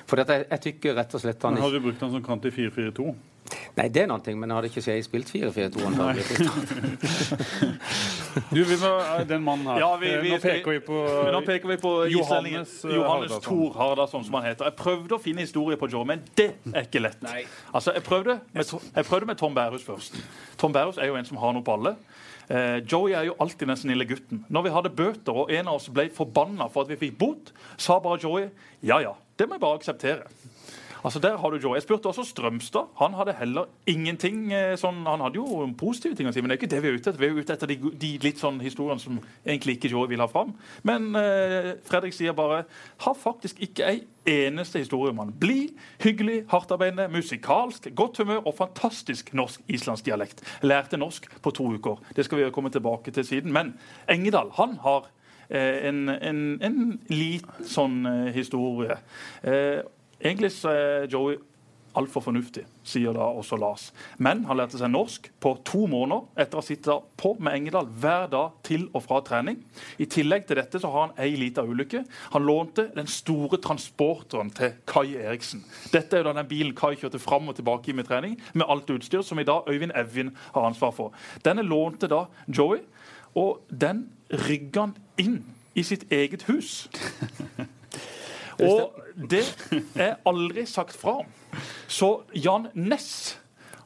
[0.08, 2.46] For jeg, jeg tykker rett og slett han Men Har du brukt han som kant
[2.48, 3.12] i 4-4-2?
[3.78, 5.78] Nei, det er noe, men hadde ikke jeg spilt 4-4-2
[8.54, 8.90] Du, vi må,
[9.28, 9.80] den mannen her.
[9.82, 10.98] Ja, vi, vi, nå peker vi på,
[11.34, 14.68] nå peker vi på Johannes, Johannes Thor Hardasson, som han heter.
[14.68, 17.24] Jeg prøvde å finne historie på Joe, men det er ikke lett.
[17.72, 20.20] Altså, jeg prøvde, med, jeg prøvde med Tom Bærhus først.
[20.60, 21.96] Tom Bærhus er jo en som har noe på alle.
[22.48, 24.44] Eh, Joey er jo alltid den snille gutten.
[24.48, 27.52] Når vi hadde bøter og en av oss ble forbanna for at vi fikk bot,
[27.76, 28.48] sa bare Joey
[28.88, 30.30] ja ja, det må jeg bare akseptere.
[31.04, 31.74] Altså der har du Joe.
[31.76, 32.90] Jeg spurte også Strømstad.
[32.98, 36.58] Han hadde heller ingenting eh, sånn, Han hadde jo positive ting å si, men det
[36.58, 37.22] er ikke det vi er ute etter.
[37.22, 40.28] Vi er ute etter de, de litt sånn historiene som egentlig ikke Joe vil ha
[40.30, 40.54] fram.
[40.88, 42.64] Men eh, Fredrik sier bare
[43.04, 45.34] har faktisk ikke ei eneste historie om han.
[45.40, 50.42] Blid, hyggelig, hardtarbeidende, musikalsk, godt humør og fantastisk norsk-islandsk dialekt.
[50.62, 52.02] Lærte norsk på to uker.
[52.16, 53.52] Det skal vi komme tilbake til siden.
[53.52, 53.74] Men
[54.10, 55.08] Engedal han har
[55.48, 58.98] eh, en, en, en liten sånn eh, historie.
[59.42, 59.80] Eh,
[60.18, 61.38] Egentlig så er Joey
[61.98, 63.88] altfor fornuftig, sier da også Lars.
[64.22, 67.88] Men han lærte seg norsk på to måneder etter å ha sittet på med Engedal
[68.00, 69.58] hver dag til og fra trening.
[69.98, 72.04] I tillegg til dette så har han ei lita ulykke.
[72.34, 75.64] Han lånte den store transporteren til Kai Eriksen.
[75.94, 78.90] Dette er da den bilen Kai kjørte fram og tilbake i med trening, med alt
[78.94, 81.16] utstyr som i dag Øyvind Evjen har ansvar for.
[81.44, 82.84] Denne lånte da Joey,
[83.38, 84.06] og den
[84.48, 85.42] rygga han inn
[85.78, 86.86] i sitt eget hus.
[88.58, 89.44] Og det
[89.98, 91.30] er aldri sagt fra om.
[91.90, 93.38] Så Jan Ness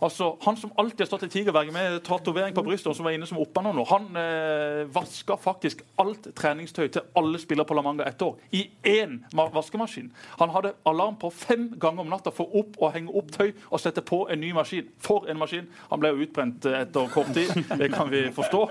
[0.03, 3.15] Altså, Han som alltid har stått i tigerberget med tatovering på brystet, og som var
[3.15, 7.85] inne som oppmann nå, han eh, vaska faktisk alt treningstøy til alle spillere på La
[7.87, 10.11] Manga ett år i én vaskemaskin.
[10.41, 13.79] Han hadde alarm på fem ganger om natta for opp å henge opp tøy og
[13.81, 14.91] sette på en ny maskin.
[14.99, 15.71] For en maskin!
[15.91, 18.65] Han ble jo utbrent eh, etter kort tid, det kan vi forstå.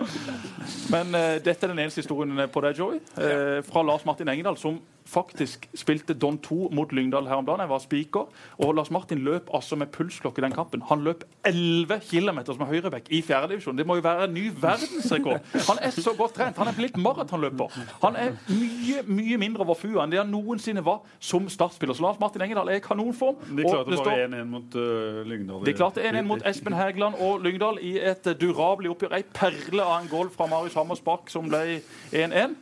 [0.92, 4.60] Men eh, dette er den eneste historien på deg, Joey, eh, fra Lars Martin Engedal,
[4.60, 7.64] som faktisk spilte Don 2 mot Lyngdal her om dagen.
[7.64, 8.28] Jeg var spiker.
[8.64, 10.84] Og Lars Martin løp altså med pulsklokke i den kampen.
[10.90, 13.78] Han løp 11 km som høyrebekk i fjerdedivisjon.
[13.78, 15.42] Det må jo være en ny verdensrekord.
[15.68, 16.58] Han er så godt trent.
[16.62, 17.78] Han er blitt maratonløper.
[18.04, 21.98] Han er mye mye mindre overfua enn det han noensinne var som startspiller.
[21.98, 23.40] Så Lars Martin Engedal er i kanonform.
[23.58, 25.66] De klarte bare 1-1 mot uh, Lyngdal.
[25.66, 29.18] De klarte 1-1 mot Espen Hægeland og Lyngdal i et durabelig oppgjør.
[29.18, 31.82] Ei perle av en goal fra Marius Hammers Bach som ble
[32.12, 32.58] 1-1.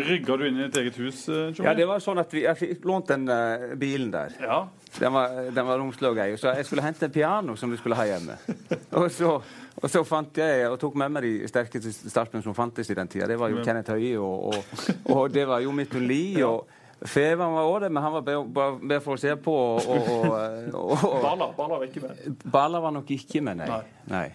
[0.00, 1.24] Rygga du inn i ditt eget hus?
[1.28, 1.66] Johnny?
[1.66, 4.34] Ja, det var sånn at vi, Jeg fikk lånt den uh, bilen der.
[4.42, 4.62] Ja.
[4.98, 6.36] Den var, den var romslig og gøy.
[6.38, 8.38] Så jeg skulle hente en piano som vi skulle ha hjemme.
[9.00, 9.32] Og så,
[9.74, 13.08] og så fant jeg og tok med meg de sterkeste startene som fantes i den
[13.10, 13.26] tida.
[13.26, 14.84] Det var jo Kenneth Høie, og, og,
[15.16, 16.44] og det var jo Midtun Lie.
[16.46, 16.68] og
[17.04, 19.54] Fevan var òg det, men han var bare, bare for å se på.
[19.84, 20.30] Og,
[20.78, 22.46] og, Bala, Bala var ikke med.
[22.54, 23.68] Bala var nok ikke med, nei.
[23.68, 23.82] Nei.
[24.14, 24.28] nei.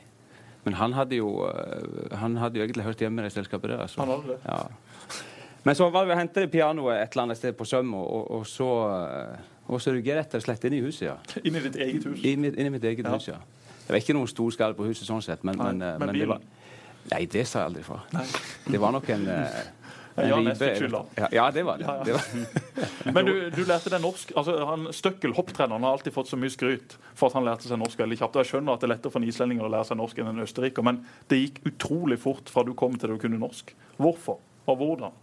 [0.68, 3.82] Men han hadde jo uh, Han hadde jo egentlig hørt hjemme i det selskapet der.
[3.88, 4.04] Altså.
[4.04, 4.40] Han hadde det.
[4.46, 4.60] Ja.
[5.64, 8.46] Men så var det å hente pianoet et eller annet sted på Søm, og, og
[8.48, 11.18] så uh, og så rugger jeg rett og slett inn i huset, ja.
[11.46, 12.22] Inn i ditt eget hus.
[12.26, 13.14] Inni inn i mitt eget Ja.
[13.14, 13.38] hus, ja.
[13.86, 16.10] Det var ikke noen stor skade på huset sånn sett, men, Nei, men, uh, men
[16.12, 16.42] men det var
[17.10, 18.02] Nei, det sa jeg aldri fra.
[18.70, 19.60] Det var nok en uh,
[20.20, 20.36] Ja.
[21.32, 21.86] Ja, det var det.
[21.86, 22.04] Ja, ja.
[22.04, 22.26] det var.
[23.16, 24.34] Men du, du lærte deg norsk.
[24.36, 27.80] altså han, Støkkel, hopptreneren, har alltid fått så mye skryt for at han lærte seg
[27.80, 28.36] norsk veldig kjapt.
[28.42, 30.44] Jeg skjønner at det er lettere for en islending å lære seg norsk enn en
[30.44, 31.00] østerriker, men
[31.32, 33.72] det gikk utrolig fort fra du kom til du kunne norsk.
[34.02, 34.42] Hvorfor?
[34.68, 35.16] Og hvordan?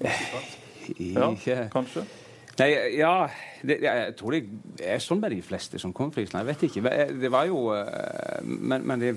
[0.00, 1.28] Ja,
[1.72, 2.02] kanskje?
[2.60, 3.12] Nei, ja
[3.64, 4.42] det, Jeg tror det
[4.84, 6.44] er sånn med de fleste som kommer fra Island.
[6.44, 6.94] Jeg vet ikke.
[7.20, 9.14] Det var jo eh, Men, men det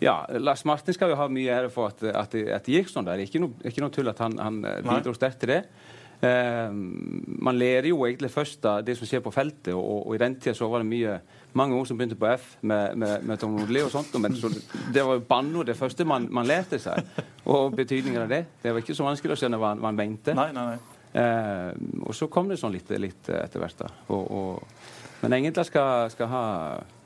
[0.00, 3.04] ja, Lars Martin skal jo ha mye ære for at, at, at det gikk sånn
[3.04, 3.20] der.
[3.20, 5.58] Er Ikke noe, ikke noe tull at han, han eh, bidro sterkt til det.
[6.20, 6.72] Eh,
[7.40, 10.36] man lærer jo egentlig først av det som skjer på feltet, og, og i den
[10.36, 11.16] tida så var det mye
[11.56, 14.14] mange ord som begynte på F med, med, med Tom Nordli og sånt.
[14.20, 14.52] Men så,
[14.94, 17.08] det var jo banneord det første man, man lærte seg,
[17.50, 18.44] og betydningen av det.
[18.62, 20.36] Det var ikke så vanskelig å skjønne hva, man mente.
[20.36, 20.96] Nei, nei, nei.
[21.10, 21.72] Eh,
[22.04, 23.80] og så kom det sånn litt, litt etter hvert.
[23.80, 23.90] da.
[24.14, 26.42] Og, og, men Engedal skal, skal ha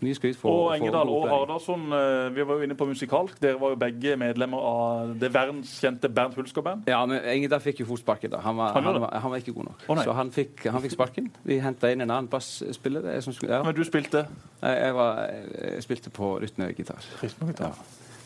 [0.04, 1.26] mye skryt for Og Engedal og.
[1.28, 3.40] Hardarson, eh, vi var jo inne på musikalsk.
[3.42, 6.86] Dere var jo begge medlemmer av det verdenskjente Bernt Hulsker-band.
[6.90, 8.30] Ja, men Engedal fikk jo fort sparken.
[8.30, 8.38] da.
[8.44, 9.84] Han var, Han han, var, han var ikke god nok.
[9.88, 11.30] Oh, så han fikk, han fikk sparken.
[11.44, 13.20] Vi henta inn en annen basspiller.
[13.20, 13.62] som Ja.
[13.62, 14.26] Men du spilte
[14.62, 15.26] Jeg, jeg, var,
[15.74, 17.02] jeg spilte på rytmegitar.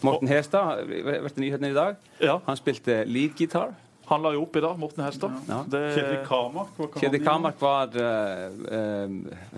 [0.03, 1.03] Morten Hestad i
[1.41, 1.97] nyhetene i dag.
[2.21, 3.75] Ja, Han spilte leadgitar.
[4.09, 5.35] Han la jo opp i dag, Morten Hestad.
[5.49, 5.65] Ja.
[5.69, 6.71] Det- Kjetil Kamark?
[6.77, 8.03] hva kan Kjetil han var uh,
[8.73, 9.11] eh,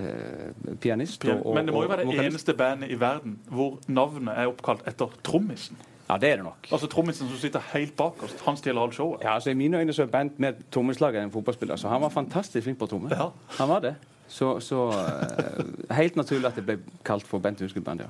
[0.04, 1.20] eh, pianist.
[1.20, 4.50] Pian og- Men det må jo være det eneste bandet i verden hvor navnet er
[4.50, 5.76] oppkalt etter trommisen.
[6.10, 6.66] Ja, det er det nok.
[6.72, 8.40] Altså trommisen som sitter helt bakerst.
[8.46, 9.20] Han stjeler alt showet.
[9.22, 11.76] Ja, altså I mine øyne så er Bent mer trommeslager enn fotballspiller.
[11.76, 13.10] Så han var fantastisk flink på tromme.
[13.10, 13.28] Ja.
[13.58, 13.94] Han var det.
[14.28, 18.06] Så, så uh, helt naturlig at det ble kalt for Bent Huskeband, ja.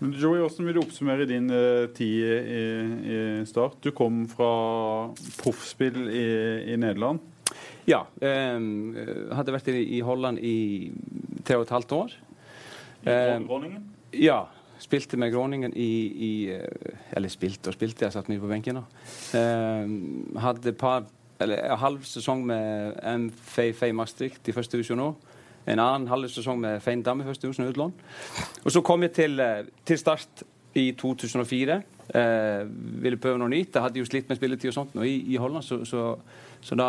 [0.00, 2.64] Men Joey, Hvordan vil du oppsummere din uh, tid i,
[3.14, 3.78] i Start?
[3.84, 4.50] Du kom fra
[5.38, 6.26] proffspill i,
[6.74, 7.22] i Nederland.
[7.88, 8.00] Ja.
[8.24, 8.56] Eh,
[9.36, 10.90] hadde vært i, i Holland i
[11.44, 12.14] tre og et halvt år.
[13.04, 13.88] Eh, Groningen?
[14.16, 14.44] ja.
[14.84, 15.90] Spilte med Groningen i,
[16.26, 18.80] i eh, Eller spilte og spilte, jeg satt mye på benken.
[18.80, 19.04] da.
[19.38, 21.06] Eh, hadde par
[21.42, 25.30] eller halv sesong med MFA Fei Maastricht i første divisjon òg.
[25.66, 27.92] En annen halv sesong med Fein først i første utlån.
[28.64, 31.82] Og så kom jeg til, eh, til Start i 2004.
[32.14, 32.66] Eh,
[33.02, 33.74] ville prøve noe nytt.
[33.74, 36.18] Jeg hadde jo slitt med spilletid og sånt nå i, i Holland, så, så,
[36.60, 36.88] så da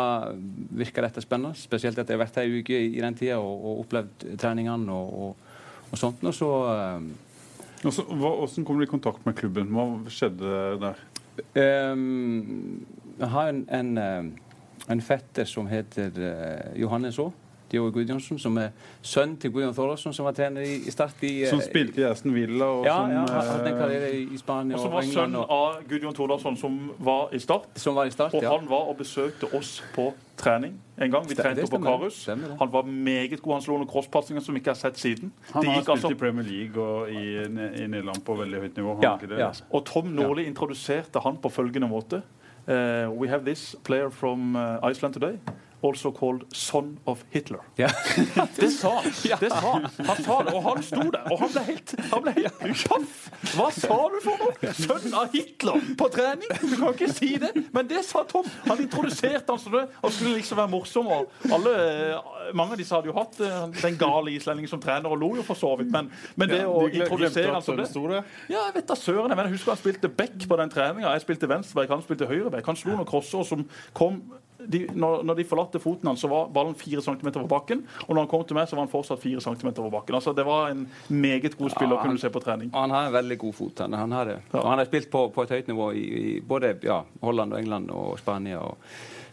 [0.76, 1.56] virka dette spennende.
[1.56, 4.26] Spesielt at jeg har vært her ei uke i, i den tida og, og opplevd
[4.36, 5.36] treningene og, og,
[5.90, 6.24] og sånt.
[6.24, 7.06] Og så eh,
[7.86, 9.72] Og så, hva, hvordan kom du i kontakt med klubben?
[9.72, 11.00] Hva skjedde der?
[11.54, 11.96] Eh,
[13.16, 14.30] jeg har en, en, eh,
[14.92, 17.32] en fetter som heter uh, Johannes Aa.
[17.72, 18.68] Diogo Gudjonsson, som er
[19.02, 22.04] sønn til Gudjon Thordarson, som var trener i, i Start i eh, Som spilte i
[22.06, 22.64] Aston Villa?
[22.64, 25.34] Og Ja, som, ja, hatt en eh, karriere i, Spania Og som og var sønn
[25.40, 27.66] Og, av Gudjon Tordarsson, som var i Start.
[27.82, 28.52] som var i Start, Og ja.
[28.54, 31.24] han var og besøkte oss på trening en gang.
[31.28, 31.78] Vi Stem- trente på.
[31.82, 32.26] Karus.
[32.26, 33.52] Han var meget god.
[33.54, 35.32] Han slo noen crosspasninger som vi ikke har sett siden.
[35.52, 37.34] Han har spilt altså- i Premier League og i,
[37.82, 38.98] i Nederland på veldig høyt nivå.
[39.02, 39.38] Ja, ikke det?
[39.40, 39.50] ja.
[39.72, 42.22] Og Tom Nordli introduserte han på følgende måte.
[42.68, 45.36] Uh, we have this player from uh, Iceland today.
[45.84, 47.60] Also called son of Hitler.
[47.76, 47.88] Ja.
[48.56, 49.12] Det sa han.
[49.40, 49.86] Det sa han.
[50.06, 53.18] han sa det, og han sto der, og han ble helt, han ble helt paff!
[53.52, 54.72] Hva sa du for noe?
[54.78, 56.48] Sønn av Hitler på trening?
[56.62, 57.52] Du kan ikke si det.
[57.76, 58.48] Men det sa Tom.
[58.66, 61.10] Han introduserte han som det, og skulle liksom være morsom.
[61.12, 65.12] Og alle, eh, mange av disse hadde jo hatt eh, den gale islendingen som trener,
[65.12, 65.92] og lo jo for så vidt.
[65.92, 66.10] Men,
[66.40, 67.86] men det Ja, å introdusere han som det
[68.48, 69.30] ja, jeg vet da søren.
[69.30, 71.12] Jeg, mener, husker han spilte back på den treninga.
[71.14, 72.66] Jeg spilte venstreback, han spilte høyreback.
[72.66, 73.64] Han slo noen crosser som
[73.96, 74.20] kom
[74.68, 77.82] de, når, når de forlatte foten hans, så var ballen 4 cm over bakken.
[78.06, 80.14] Og når han kom til meg, så var han fortsatt 4 cm over bakken.
[80.18, 82.70] Altså, Det var en meget god spiller Ja, kunne du se på trening.
[82.74, 83.78] Han har en veldig god fot.
[83.84, 84.38] Han, han har det.
[84.52, 84.58] Ja.
[84.62, 87.60] Og han har spilt på, på et høyt nivå i, i både ja, Holland og
[87.60, 88.58] England og Spania.
[88.58, 88.76] Og,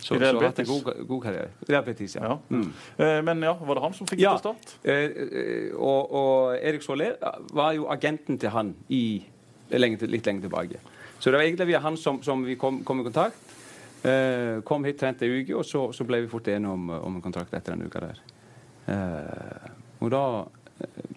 [0.03, 1.51] Så, så har hatt en god, god karriere.
[1.69, 2.25] Real Betis, ja.
[2.27, 2.35] Ja.
[2.51, 2.65] Mm.
[2.97, 4.33] Eh, Men ja, var det han som fikk Ja.
[4.35, 4.73] til start?
[4.83, 7.15] Eh, eh, og, og Erik Soler
[7.55, 9.23] var jo agenten til han i,
[9.71, 10.81] lenge, litt lenger tilbake.
[11.23, 13.52] Så det var egentlig via han som, som vi kom, kom i kontakt.
[14.03, 17.17] Eh, kom hit, trente ei uke, og så, så ble vi fort enige om, om
[17.17, 18.21] en kontrakt etter den uka der.
[18.91, 19.67] Eh,
[20.03, 20.23] og da
[20.83, 21.11] eh,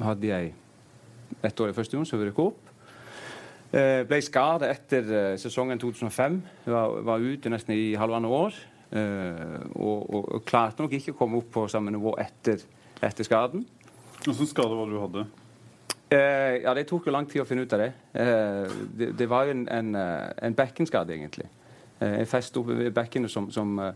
[0.00, 0.54] hadde jeg
[1.44, 2.72] ett år i første divisjon, så vi rykket opp.
[3.72, 6.40] Eh, ble skadet etter eh, sesongen 2005.
[6.72, 8.56] Var, var ute nesten i halvannet år.
[8.92, 12.64] Eh, og, og, og klarte nok ikke å komme opp på samme nivå etter,
[13.00, 13.64] etter skaden.
[14.22, 15.28] Hvilken skade var det du hadde?
[16.12, 17.92] Eh, ja, Det tok jo lang tid å finne ut av det.
[18.12, 21.48] Eh, det, det var jo en, en, en bekkenskade, egentlig.
[22.02, 23.92] Eh, en fest oppe ved bekkenet som, som, eh,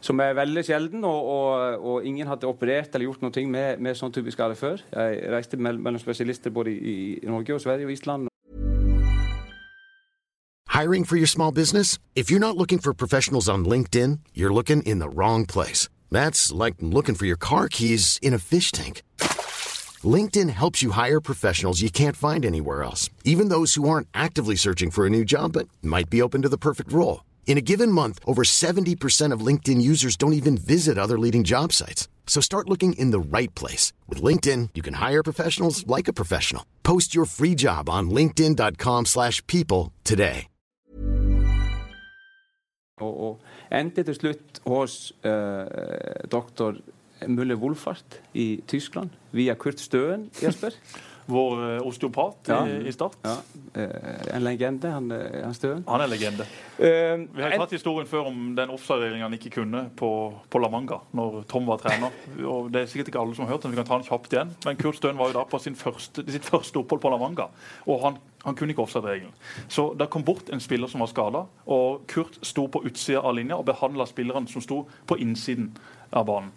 [0.00, 3.96] som er veldig sjelden, og, og, og ingen hadde operert eller gjort noe med, med
[3.96, 4.82] sånn type skade før.
[4.92, 8.28] Jeg reiste mellom spesialister både i, i Norge og Sverige og Island.
[10.72, 11.98] Hiring for your small business?
[12.16, 15.88] If you're not looking for professionals on LinkedIn, you're looking in the wrong place.
[16.10, 19.02] That's like looking for your car keys in a fish tank.
[20.04, 24.56] LinkedIn helps you hire professionals you can't find anywhere else, even those who aren't actively
[24.56, 27.24] searching for a new job but might be open to the perfect role.
[27.46, 31.72] In a given month, over 70% of LinkedIn users don't even visit other leading job
[31.72, 32.08] sites.
[32.26, 33.92] So start looking in the right place.
[34.08, 36.64] With LinkedIn, you can hire professionals like a professional.
[36.82, 40.48] Post your free job on linkedin.com/people slash people today.
[43.00, 43.40] Og, og
[43.94, 45.66] til slutt hos eh,
[46.30, 46.76] doktor
[47.26, 50.76] Mulle Wolfart i Tyskland via Kurt Støen, Jesper.
[51.32, 52.56] Vår eh, osteopat Ja.
[52.66, 53.14] i, i Start.
[53.22, 53.36] Ja,
[53.78, 55.84] eh, en legende, han, eh, han Støen.
[55.86, 56.42] Han er legende.
[56.82, 60.08] Eh, Vi har tatt historien før om den offside-regjeringa han ikke kunne på,
[60.50, 62.10] på La Manga når Tom var trener.
[62.42, 64.34] Og Det er sikkert ikke alle som har hørt den, vi kan ta den kjapt
[64.34, 64.50] igjen.
[64.66, 67.46] Men Kurt Støen var jo da på sin første, sitt første opphold på La Manga,
[67.86, 69.30] og han, han kunne ikke offside-regelen.
[69.70, 73.38] Så det kom bort en spiller som var skada, og Kurt sto på utsida av
[73.38, 75.70] linja og behandla spillerne som sto på innsiden
[76.10, 76.50] av banen.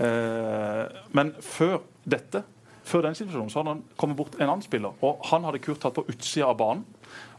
[0.00, 0.82] Eh,
[1.16, 2.42] men før dette,
[2.86, 4.94] før den situasjonen, så hadde han kommet bort en annen spiller.
[5.04, 6.84] Og han hadde Kurt tatt på utsida av banen.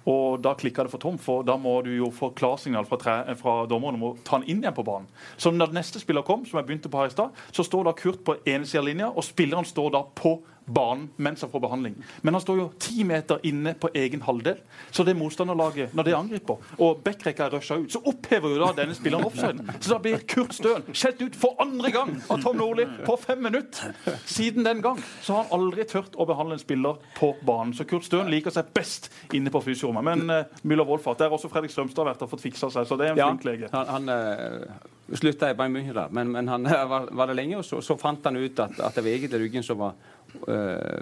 [0.07, 3.55] Og da klikka det for Tom, for da må du jo få klarsignal fra, fra
[3.67, 5.09] dommeren om å ta han inn igjen på banen.
[5.35, 7.95] Så når neste spiller kom, som jeg begynte på her i stad, så står da
[7.97, 11.59] Kurt på ene sida av linja, og spilleren står da på banen mens han får
[11.63, 11.95] behandling.
[12.21, 14.59] Men han står jo ti meter inne på egen halvdel.
[14.91, 18.71] Så det motstanderlaget, når det angriper, og backrekka er rusha ut, så opphever jo da
[18.81, 19.71] denne spilleren offsiden.
[19.79, 23.41] Så da blir Kurt Støen skjelt ut for andre gang av Tom Nordli på fem
[23.43, 23.95] minutter.
[24.25, 27.73] Siden den gang så har han aldri tørt å behandle en spiller på banen.
[27.77, 30.03] Så Kurt Støen liker seg best inne på fysiorommet.
[30.03, 33.09] Men uh, Müller Wolfart, der også Fredrik Strømstad vært og fått fiksa seg, så det
[33.09, 33.71] er en Ja, flink lege.
[33.71, 37.57] han, han uh, slutta i Bayern München, men, men han eh, var, var det lenge.
[37.61, 40.16] Og så, så fant han ut at, at det var egentlig ryggen som var eh,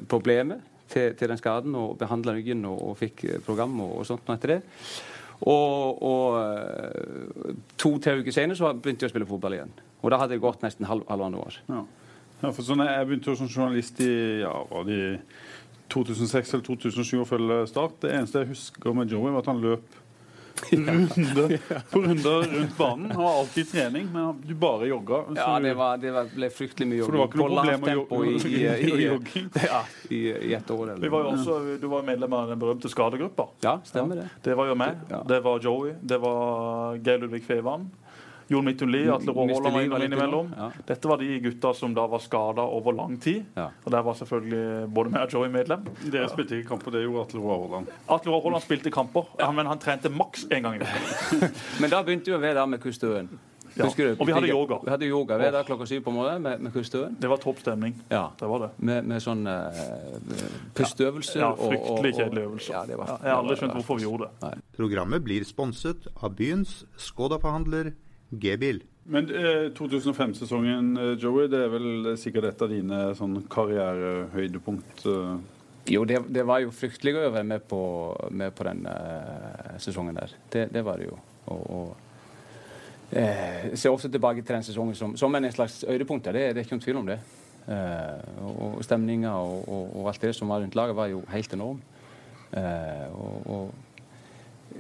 [0.10, 4.08] problemet til, til den skaden, og behandla ryggen og, og fikk eh, program og, og
[4.08, 4.62] sånt noe etter det.
[5.42, 9.76] Og, og eh, to-tre uker senere så begynte jeg å spille fotball igjen.
[10.04, 11.60] Og da hadde det gått nesten halv, halvannet år.
[11.72, 11.84] Ja.
[12.44, 15.20] ja, for sånn, Jeg begynte som journalist i ja, var det
[15.94, 18.00] 2006 eller 2007 å følge Start.
[18.06, 20.02] Det eneste jeg husker med Joey, var at han løp
[20.72, 21.60] runde
[21.92, 23.12] på runder rundt banen.
[23.12, 25.24] Han var alltid i trening, men du bare jogga.
[25.36, 27.66] Ja, det, var, det var, ble fryktelig mye For det var ikke noe På lavt
[27.66, 30.96] problem å tempo i, i, i, i, ja, i, i ett år.
[31.02, 33.50] Vi var jo også, du var medlem av den berømte skadegruppa.
[33.66, 34.30] Ja, stemmer det.
[34.46, 37.90] Det var jo meg, det var Joey, det var Geir Ludvig Fevan.
[38.48, 39.72] Jon Midtun Lie, Atle Mr.
[39.72, 40.52] Var innom innimellom.
[40.58, 40.70] ja.
[40.86, 43.46] Dette var de gutta som da var skada over lang tid.
[43.56, 43.70] Ja.
[43.84, 45.88] Og der var selvfølgelig både meg og Joey medlem.
[46.12, 49.82] Dere spilte ikke kamper, det gjorde Atle Roar Atle Råholland spilte kamper, ja, men han
[49.82, 51.50] trente maks én gang i uka.
[51.82, 53.30] Men da begynte vi å være der med kustøen.
[53.76, 54.16] Ja, du?
[54.20, 54.78] og vi hadde yoga.
[54.86, 55.38] Vi hadde yoga.
[55.38, 57.18] ved er der klokka syv på morgenen med, med kustøen.
[57.20, 57.98] Det var topp stemning.
[58.10, 58.30] Ja.
[58.40, 58.70] Det var det.
[58.78, 59.82] Med, med sånn uh,
[60.78, 61.42] pusteøvelser.
[61.42, 62.74] Ja, og- Fryktelig kjedelige øvelser.
[62.74, 64.54] Ja, Ja, jeg har aldri skjønt hvorfor vi gjorde det.
[64.78, 67.92] Programmet blir sponset av byens Skoda-forhandler
[68.42, 68.84] G-bil.
[69.06, 75.06] Men eh, 2005-sesongen, eh, Joey, det er vel sikkert et av dine sånn karrierehøydepunkt?
[75.12, 75.36] Eh.
[75.94, 77.80] Jo, det, det var jo fryktelig gøy å være med på,
[78.34, 80.34] med på den eh, sesongen der.
[80.50, 81.20] Det, det var det jo.
[81.54, 86.26] Og, og eh, jeg ser også tilbake til den sesongen som, som en slags høydepunkt.
[86.34, 87.20] Det, det er ikke noen tvil om det.
[87.66, 91.54] Eh, og, stemninga og, og, og alt det som var rundt laget, var jo helt
[91.54, 91.86] enorm.
[92.58, 93.85] Eh, og, og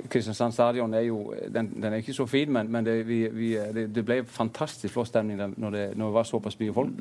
[0.10, 3.52] Kristiansand stadion er jo den, den er ikke så fin, men, men det, vi, vi,
[3.74, 7.00] det, det ble fantastisk flott stemning når det, når det var såpass mye folk.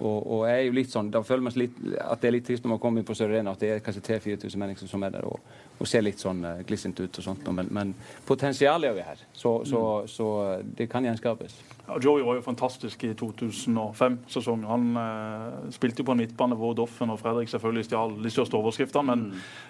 [0.00, 2.46] Og, og jeg er jo litt sånn, da føler man litt, at det er litt
[2.48, 5.04] trist når man kommer inn på Sør Arena, at det er kanskje 3000-4000 mennesker som
[5.04, 7.52] er der og, og ser litt sånn uh, glissent ut og sånt.
[7.52, 7.92] Men, men
[8.26, 10.32] potensialet er jo her, så, så, så
[10.64, 11.58] det kan gjenskapes.
[11.82, 14.68] Ja, Joey var jo fantastisk i 2005-sesongen.
[14.70, 18.54] Han eh, spilte jo på en midtbane hvor Doffen og Fredrik selvfølgelig stjal de største
[18.54, 19.02] overskriftene.
[19.10, 19.24] Men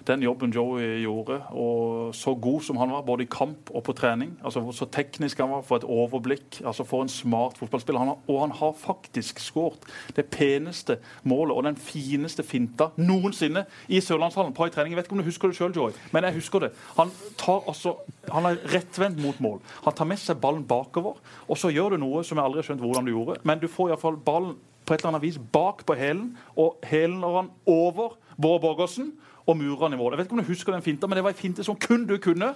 [0.06, 3.82] den jobben Joey gjorde, og så god god som han var, både i kamp og
[3.86, 4.38] på trening.
[4.44, 6.62] altså Så teknisk han var, for et overblikk.
[6.64, 7.98] altså For en smart fotballspiller.
[7.98, 10.98] Han har, og han har faktisk skåret det peneste
[11.28, 14.94] målet og den fineste finta noensinne i Sørlandshallen på ei trening.
[14.94, 16.72] Jeg vet ikke om du husker det sjøl, Joy, men jeg husker det.
[16.98, 17.12] Han,
[17.48, 17.96] altså,
[18.32, 19.60] han er rettvendt mot mål.
[19.86, 22.70] Han tar med seg ballen bakover, og så gjør du noe som jeg aldri har
[22.70, 23.40] skjønt hvordan du gjorde.
[23.48, 27.22] Men du får iallfall ballen på et eller annet vis bak på hælen, og hælen
[27.22, 29.12] han over Bård Borgersen
[29.46, 30.12] og murer i mål.
[30.12, 32.06] Jeg vet ikke om du husker den finta, men det var en finte som kun
[32.06, 32.52] du kunne.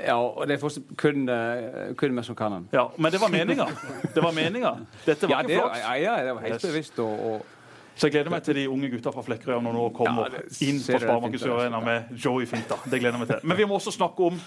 [0.00, 2.68] Ja, og det er kun, uh, kun vi som kan den.
[2.72, 3.66] Ja, Men det var meninga.
[4.14, 4.76] Det var meninga.
[5.06, 5.78] Dette var ja, ikke flaks.
[5.78, 6.98] Ja, ja, det var helt bevisst.
[6.98, 7.46] Og, og...
[7.94, 10.78] Så jeg gleder meg til de unge gutta fra Flekkerøy når nå kommer ja, inn
[10.80, 12.78] på Sparebanken Sør med Joey Finta.
[12.84, 13.48] Det gleder jeg meg til.
[13.48, 14.40] Men vi må også snakke om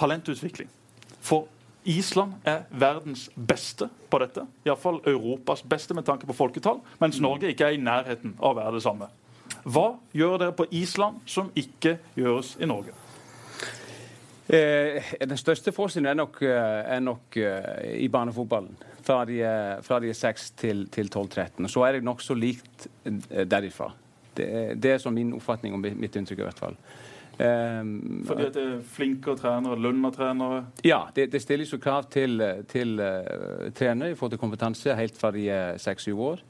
[0.00, 0.70] talentutvikling.
[1.20, 1.50] For
[1.84, 4.46] Island er verdens beste på dette.
[4.64, 8.58] Iallfall Europas beste med tanke på folketall, mens Norge ikke er i nærheten av å
[8.60, 9.10] være det samme.
[9.62, 12.94] Hva gjør dere på Island som ikke gjøres i Norge?
[14.52, 18.74] Eh, den største forskjellen er nok, eh, er nok eh, i barnefotballen.
[19.02, 19.38] Fra de,
[19.82, 21.68] fra de er 6 til, til 12-13.
[21.72, 23.88] Så er det nokså likt eh, derifra.
[24.36, 26.44] Det, det er sånn min oppfatning og mitt inntrykk.
[26.44, 26.76] i hvert fall.
[27.40, 30.58] Um, Fordi at det er flinkere trenere, lønna trenere?
[30.84, 32.36] Ja, det, det stilles jo krav til,
[32.68, 36.42] til uh, trenere i forhold til kompetanse helt fra de er seks-syv år.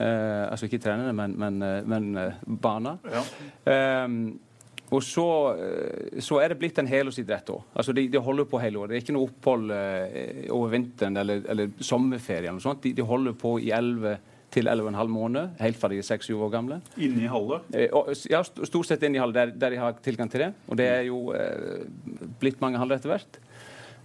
[0.00, 2.96] Uh, altså ikke trenere, men, men, uh, men barna.
[3.06, 4.04] Ja.
[4.04, 4.34] Um,
[4.90, 5.26] og så,
[6.22, 7.64] så, er det blitt en helårsidrett òg.
[7.74, 8.92] Altså de, de, holder på hele året.
[8.92, 9.72] Det er ikke noe opphold
[10.54, 12.44] over vinteren eller, eller sommerferie.
[12.44, 12.84] eller noe sånt.
[12.84, 14.14] De, de holder på i elleve
[14.56, 16.78] til 11,5 måneder, helt fra de er 6-7 år gamle.
[16.96, 17.66] Inni hallet?
[17.74, 17.88] Eh,
[18.30, 20.52] ja, stort sett inni i halve, der, der, de har tilgang til det.
[20.68, 21.82] Og det er jo eh,
[22.40, 23.40] blitt mange haller etter hvert.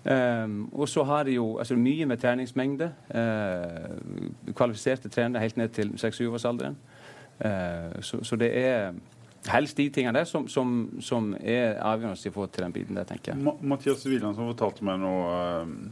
[0.01, 2.89] Um, og så har de jo altså, mye med treningsmengde.
[3.13, 6.77] Uh, kvalifiserte trenere helt ned til 6-7-årsalderen.
[7.45, 8.91] Uh, så, så, det er
[9.49, 13.07] helst de tingene der som, som, som er avgjørende i forhold til den biten der,
[13.09, 13.43] tenker jeg.
[13.43, 15.37] Ma Mathias Wieland som fortalte meg noe,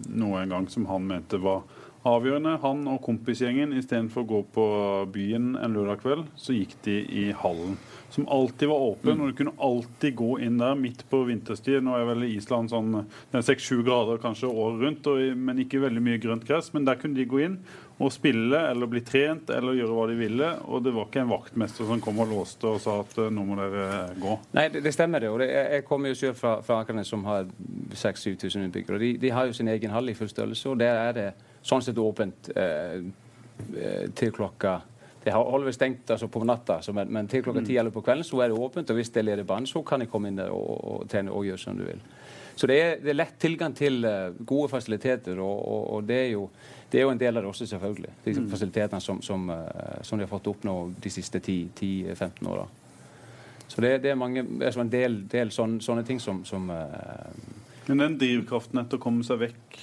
[0.10, 1.64] noe en gang som han mente var
[2.08, 2.58] avgjørende.
[2.64, 4.66] Han og kompisgjengen, istedenfor å gå på
[5.14, 7.76] byen en lørdag kveld, så gikk de i hallen.
[8.10, 9.22] Som alltid var åpen, mm.
[9.22, 11.84] og du kunne alltid gå inn der midt på vinterstid.
[11.86, 16.22] Nå er vel Island sånn seks-sju grader kanskje året rundt, og, men ikke veldig mye
[16.24, 16.72] grønt gress.
[16.74, 17.60] Men der kunne de gå inn
[18.00, 20.50] og spille eller bli trent eller gjøre hva de ville.
[20.72, 23.44] Og det var ikke en vaktmester som kom og låste og sa at eh, nå
[23.48, 23.90] må dere
[24.20, 24.36] gå.
[24.56, 25.32] Nei, det, det stemmer det.
[25.34, 27.50] Og det, jeg kommer jo selv fra, fra Akernes som har
[27.92, 29.02] 6000-7000 innbyggere.
[29.04, 30.70] de, de, har jo sin egen hall i full størrelse.
[30.72, 31.28] og der er det
[31.60, 33.04] sånn sett åpent eh,
[33.76, 34.80] eh, til klokka
[35.24, 37.80] det holder vel stengt altså på natta, men, men, til klokka ti mm.
[37.82, 38.90] eller på kvelden så er det åpent.
[38.90, 41.34] Og hvis det er ledig bane, så kan jeg komme inn der og, og, trene
[41.36, 42.00] og gjøre som du vil.
[42.60, 46.18] Så det er, det er lett tilgang til uh, gode fasiliteter, og, og, og, det,
[46.26, 46.42] er jo,
[46.92, 48.12] det er jo en del av det også, selvfølgelig.
[48.26, 48.50] De mm.
[48.52, 52.66] fasilitetene som, som, uh, som, de har fått opp nå de siste 10-15 åra.
[53.70, 56.66] Så det, det, er mange, altså en del, del sånne, sånne, ting som, som
[57.88, 59.80] Men den drivkraften etter å komme seg vekk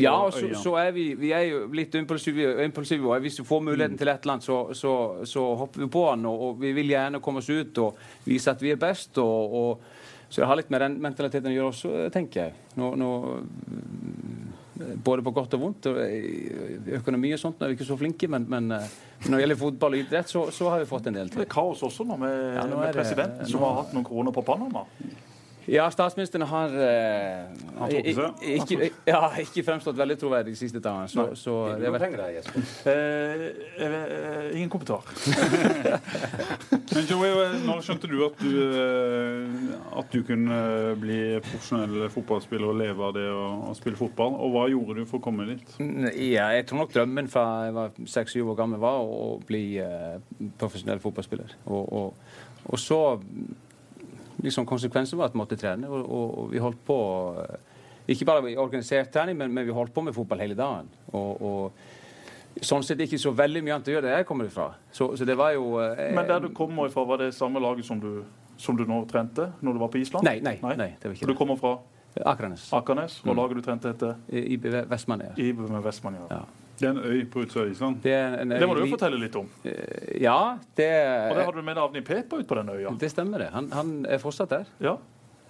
[0.00, 2.54] ja, og så, så, er vi, vi er jo litt impulsive.
[2.64, 4.92] impulsive hvis du får muligheten til et eller annet, så, så,
[5.28, 6.24] så hopper vi på den.
[6.30, 9.18] Og, og, vi vil gjerne komme oss ut og vise at vi er best.
[9.20, 9.90] Og, og,
[10.32, 12.52] så det har litt med den mentaliteten å gjøre også, tenker jeg.
[12.80, 13.08] Nå, nå,
[15.04, 15.88] både på godt og vondt.
[16.96, 18.94] Økonomi og sånt nå er vi ikke så flinke, men, men eh,
[19.26, 21.42] når det gjelder fotball og idrett, så, har vi fått en del til.
[21.42, 24.32] Det er kaos også nå med, ja, nå med presidenten som har hatt noen kroner
[24.32, 24.86] på Panama.
[25.70, 31.06] Ja, statsministeren har uh, ikke, ja, ikke fremstått veldig troverdig de siste dagene.
[31.10, 33.44] Så, så det vært deg, uh,
[33.78, 35.06] uh, Ingen kommentar.
[36.94, 37.32] Men Joey,
[37.62, 38.52] når skjønte du at du,
[40.02, 40.58] at du kunne
[41.00, 44.34] bli profesjonell fotballspiller og leve av det å spille fotball?
[44.42, 45.76] Og hva gjorde du for å komme dit?
[45.78, 49.66] Ja, jeg tror nok drømmen fra jeg var seks-syv år gammel var å bli
[50.58, 51.60] profesjonell fotballspiller.
[51.70, 52.40] og, og,
[52.72, 52.98] og så
[54.42, 55.88] liksom konsekvensen var at vi måtte trene.
[55.88, 56.98] Og, og, og, vi holdt på
[57.42, 57.80] eh,
[58.12, 60.88] Ikke bare organisert trening, men, men, vi holdt på med fotball hele dagen.
[61.12, 64.72] Og, og sånn sett ikke så veldig mye annet å gjøre der jeg kommer ifra.
[64.92, 67.86] Så, så det var jo eh, Men der du kommer ifra, var det samme laget
[67.88, 68.24] som du,
[68.60, 70.26] som du nå trente når du var på Island?
[70.28, 71.34] Nei, nei, nei, nei det var ikke det.
[71.34, 71.76] Du kommer fra?
[72.28, 72.66] Akranes.
[72.76, 73.20] Akranes.
[73.24, 73.38] Og mm.
[73.38, 74.18] laget du trente heter?
[74.28, 74.66] IB.
[74.66, 76.26] IB Vestmanøya.
[76.28, 76.42] Ja.
[76.82, 77.98] Det er en øy på utsida av Island?
[78.02, 78.14] Det,
[78.50, 79.46] det, må du jo fortelle litt om.
[79.62, 80.90] Eh, ja, det
[81.30, 82.94] Og det har du med Avni Pepa ut på den øya?
[82.98, 83.50] Det stemmer, det.
[83.54, 84.72] Han, han er fortsatt der.
[84.82, 84.96] Ja.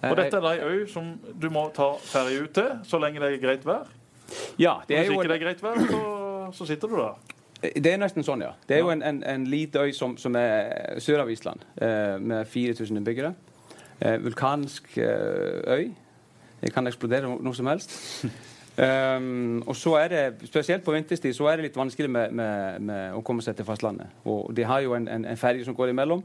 [0.03, 3.31] Og dette er ei øy som du må ta ferje ut til så lenge det
[3.31, 3.89] er greit vær?
[4.59, 6.03] Ja, det er Hvis ikke det er greit vær, så,
[6.59, 7.33] så, sitter du der?
[7.63, 8.51] Det er nesten sånn, ja.
[8.67, 12.17] Det er jo en, en, en liten øy som, som er sør av Island, eh,
[12.19, 13.33] med 4000 innbyggere.
[14.03, 15.93] Eh, vulkansk eh, øy.
[16.61, 17.95] Det kan eksplodere noe som helst.
[18.73, 22.79] Um, og så er det, Spesielt på vinterstid så er det litt vanskelig med, med,
[22.81, 24.09] med å komme seg til fastlandet.
[24.25, 26.23] Og De har jo en, en, en ferge som går imellom.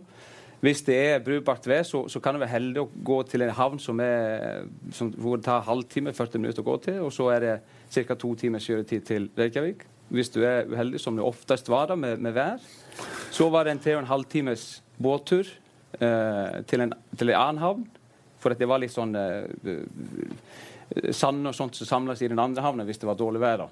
[0.65, 3.53] Hvis det er brukbart vær, så, så, kan det være heldig å gå til en
[3.55, 4.65] havn som er,
[4.97, 7.53] som, hvor det tar halvtime, 40 minutter å gå til, og så er det
[7.95, 8.17] ca.
[8.19, 9.85] to timers kjøretid til Reykjavik.
[10.09, 12.65] Hvis du er uheldig, som det oftest var da med, med vær,
[13.31, 14.67] så var det en tre og en halv times
[14.99, 15.47] båttur
[16.01, 17.87] eh, til, en, til en annen havn.
[18.43, 19.47] For det var litt sånn eh,
[21.12, 23.64] sand og sånt som samles i den andre havna hvis det var dårlig vær.
[23.64, 23.68] da.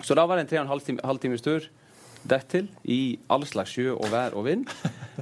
[0.00, 1.68] Så da var det en tre og en halv, time, halv times tur
[2.28, 4.68] dertil i all slags sjø og vær og vind.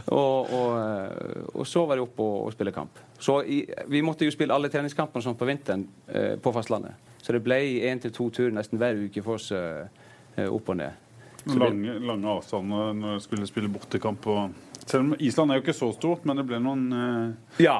[0.06, 2.98] Og, og, eh, og så var det opp og, og spille kamp.
[3.18, 7.08] Så i, Vi måtte jo spille alle treningskampene sånn på vinteren eh, på fastlandet.
[7.20, 7.58] Så det ble
[7.90, 11.08] én til to turer nesten hver uke for oss eh, opp og ned.
[11.56, 14.26] Lange, lange, avstander når du skulle spille bortekamp.
[14.30, 17.76] Og selv om Island er jo ikke så stort, men det ble noen uh, Ja,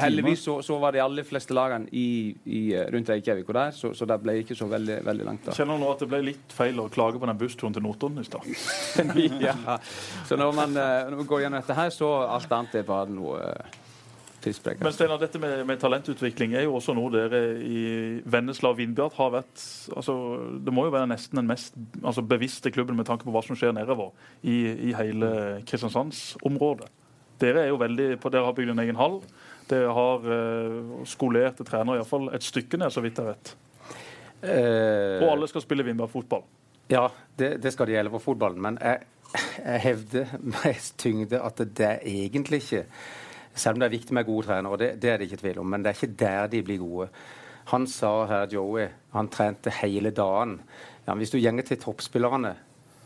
[0.00, 3.72] heldigvis så, så, var de aller fleste lagene i, i, eh, rundt Reykjavik og der,
[3.76, 5.48] så, så, det ble ikke så veldig, veldig langt.
[5.48, 5.56] da.
[5.56, 8.22] Kjenner du nå at det ble litt feil å klage på den bussturen til Notodden
[8.22, 8.46] i stad?
[9.48, 9.78] ja.
[10.28, 13.12] Så når man, eh, når man går gjennom dette her, så alt annet er bare
[13.16, 13.42] noe
[14.46, 14.76] eh.
[14.80, 17.80] Men Stenar, dette med, med, talentutvikling er jo også noe dere i
[18.24, 19.64] Vennesla og Vindbjart har vært
[19.96, 20.14] altså,
[20.62, 23.58] Det må jo være nesten den mest altså, bevisste klubben med tanke på hva som
[23.58, 24.58] skjer nedover i,
[24.90, 25.30] i hele
[25.66, 26.90] Kristiansandsområdet.
[27.42, 29.18] Dere er jo veldig på, dere har bygd en egen hall.
[29.68, 33.52] Dere har uh, skolerte trenere, iallfall et stykke ned, så vidt jeg vet.
[34.46, 36.46] Uh, og alle skal spille Vindbjart fotball.
[36.88, 38.62] Ja, det, det skal det gjelde for fotballen.
[38.62, 39.04] Men jeg,
[39.58, 42.84] jeg hevder med tyngde at det er egentlig ikke
[43.56, 45.72] selv om det er viktig med gode trenere, det, det er det ikke tvil om.
[45.72, 47.08] Men det er ikke der de blir gode.
[47.72, 48.86] Han sa her, Joey,
[49.16, 50.60] han trente hele dagen.
[51.06, 52.54] Ja, hvis du gjenger til toppspillerne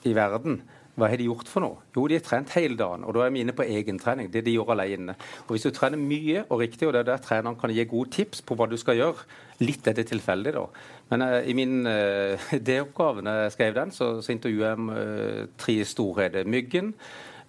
[0.08, 0.60] i verden,
[0.98, 1.78] hva har de gjort for noe?
[1.94, 3.06] Jo, de har trent hele dagen.
[3.08, 4.28] Og da er vi inne på egentrening.
[4.32, 5.14] Det de gjør alene.
[5.46, 8.12] Og hvis du trener mye og riktig, og det er der treneren kan gi gode
[8.12, 9.28] tips på hva du skal gjøre
[9.60, 10.62] Litt er det tilfeldig, da.
[11.12, 15.50] Men uh, i min uh, D-oppgave, når jeg skrev den, så, så intervjuet jeg uh,
[15.60, 16.48] tre storheter.
[16.48, 16.94] Myggen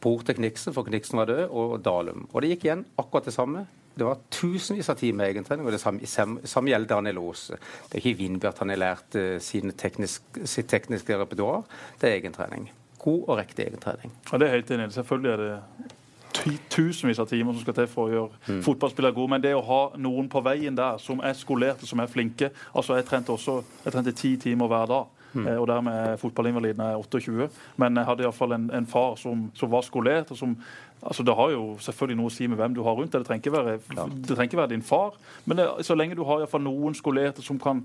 [0.01, 2.27] bror til Kniksen, for Kniksen var død, og Dalum.
[2.31, 3.65] Og det gikk igjen akkurat det samme.
[3.91, 7.59] Det var tusenvis av timer egentrening, og det samme, samme gjelder Daniel Aase.
[7.91, 11.65] Det er ikke i han har lært uh, teknisk, sitt tekniske repertoar,
[12.01, 12.71] det er egentrening.
[13.01, 14.13] God og riktig egentrening.
[14.31, 14.93] Ja, det er helt enig.
[14.93, 15.89] Selvfølgelig er det
[16.71, 18.61] tusenvis av timer som skal til for å gjøre mm.
[18.65, 19.33] fotballspillere gode.
[19.33, 22.95] Men det å ha noen på veien der som er skolerte, som er flinke altså
[22.97, 25.20] Jeg trente også jeg trente ti timer hver dag.
[25.33, 25.47] Mm.
[25.47, 27.49] Eh, og dermed er fotballinvaliden 28.
[27.81, 30.55] Men jeg hadde iallfall en, en far som, som var skolert, og som
[31.01, 33.23] Altså, Det har jo selvfølgelig noe å si med hvem du har rundt deg.
[33.23, 33.77] Det trenger ikke være,
[34.21, 35.17] det trenger ikke være din far.
[35.45, 37.81] Men det, så lenge du har i fall noen skolerte som kan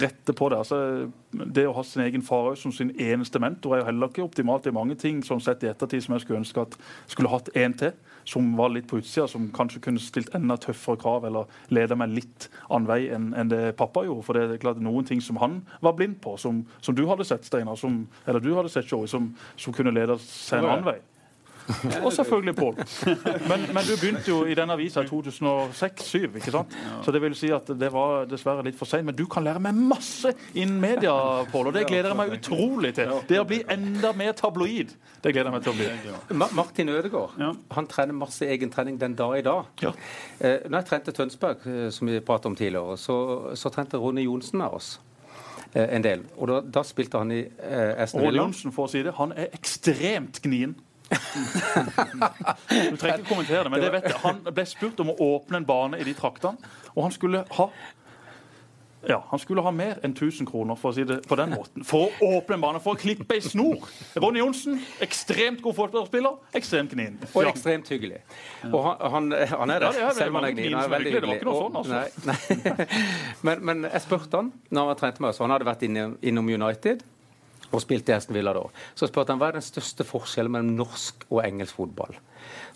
[0.00, 3.82] rette på det altså, Det å ha sin egen far som sin eneste mentor er
[3.82, 4.66] jo heller ikke optimalt.
[4.66, 6.76] Er mange ting sånn sett i ettertid som jeg skulle ønske at
[7.10, 7.92] skulle hatt en til,
[8.24, 12.14] som var litt på utsida, som kanskje kunne stilt enda tøffere krav eller leda meg
[12.16, 14.24] litt annen vei enn, en det pappa gjorde.
[14.24, 17.28] For det er klart noen ting som han var blind på, som, som du hadde
[17.28, 17.76] sett, Steinar,
[18.24, 21.02] eller du hadde sett, Joey, som, som kunne leda seg en annen vei.
[22.04, 22.74] Og selvfølgelig Pål.
[23.48, 26.76] Men, men, du begynte jo i denne avisa i 2006-2007, ikke sant?
[27.04, 29.06] Så det vil si at det var dessverre litt for seint.
[29.08, 31.14] Men du kan lære meg masse innen media,
[31.52, 33.12] Pål, og det gleder jeg meg utrolig til.
[33.28, 34.92] Det å bli enda mer tabloid,
[35.24, 36.48] det gleder jeg meg til å bli.
[36.54, 37.40] Martin Ødegaard
[37.74, 39.64] han trener masse egen trening den dag i dag.
[39.82, 39.92] Ja.
[40.38, 43.16] Eh, når jeg trente Tønsberg, eh, som vi pratet om tidligere, så,
[43.54, 44.94] så trente Ronny Johnsen med oss
[45.72, 46.24] eh, en del.
[46.36, 48.44] Og da, da spilte han i eh, Aston Villa.
[48.44, 50.76] Johnsen, for å si det, han er ekstremt gnien.
[52.90, 54.20] du trenger ikke kommentere det, men det vet jeg.
[54.24, 57.68] Han ble spurt om å åpne en bane i de traktene, og han skulle ha
[59.08, 61.84] ja, Han skulle ha mer enn 1000 kroner for å si det på den måten.
[61.84, 63.84] For å åpne en bane, for å klippe ei snor.
[64.16, 67.18] Ronny Johnsen, ekstremt god fotballspiller, ekstremt gnien.
[67.32, 68.22] Og ekstremt hyggelig.
[68.70, 70.76] Og han, han, er det, ja, det er selv om han er gnien.
[70.78, 71.26] Han er veldig hyggelig.
[71.26, 73.42] Det var ikke noe sånn, altså.
[73.44, 77.04] Men, men, jeg spurte han når han trente med oss, han hadde vært innom United
[77.74, 78.64] og spilte i Aston Villa da.
[78.94, 82.16] Så spurte han hva er den største forskjellen mellom norsk og engelsk fotball.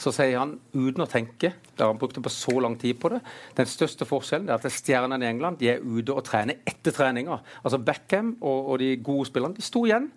[0.00, 3.18] Så sier han uten å tenke, da han brukte på så lang tid på det
[3.58, 7.40] Den største forskjellen er at stjernene i England de er ute og trener etter treninga.
[7.62, 10.10] Altså Beckham og, og de gode spillerne de sto igjen.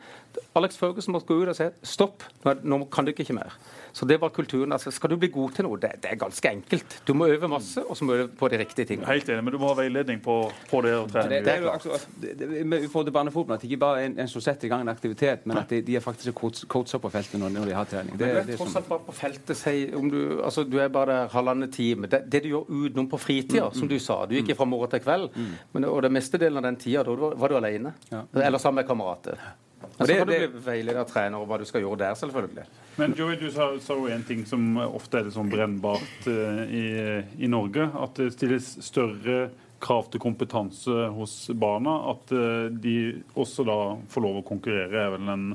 [0.58, 3.58] Alex Ferguson måtte gå ut og si stopp, nå kan du ikke mer.
[3.94, 4.72] Så det var kulturen.
[4.72, 6.98] altså Skal du bli god til noe, det, det er ganske enkelt.
[7.08, 9.08] Du må øve masse, og så må du øve på de riktige tingene.
[9.12, 10.38] Helt enig, men du må ha veiledning på,
[10.72, 11.30] på det å trene.
[11.38, 14.18] Det, det, er jo altså, det, forhold til barnefotball, at det ikke bare er en,
[14.24, 17.14] en, som setter i gang en aktivitet, men at de, de er faktisk coacher på
[17.14, 18.18] feltet når, når, de har trening.
[18.18, 20.92] Det, men du er tross alt bare på feltet, si, om du, altså, du er
[20.94, 22.08] bare der halvannet time.
[22.08, 24.22] Det, det, du gjør utenom på fritida, mm, som du sa.
[24.26, 24.58] Du gikk mm.
[24.60, 25.30] fra morgen til kveld.
[25.36, 25.52] Mm.
[25.74, 27.94] Men, og det meste delen av den tida, da var, var du alene.
[28.12, 28.24] Ja.
[28.46, 29.42] Eller sammen med kamerater.
[30.02, 32.68] Og det, det, du bli veileder trener og hva du skal gjøre der, selvfølgelig.
[33.00, 36.64] Men Joey, du sa, sa jo en ting som ofte er det sånn brennbart uh,
[36.68, 36.86] i,
[37.40, 37.88] i, Norge.
[38.02, 41.94] At det stilles større krav til kompetanse hos barna.
[42.12, 42.96] At uh, de
[43.34, 43.78] også da
[44.12, 45.46] får lov å konkurrere, er vel en,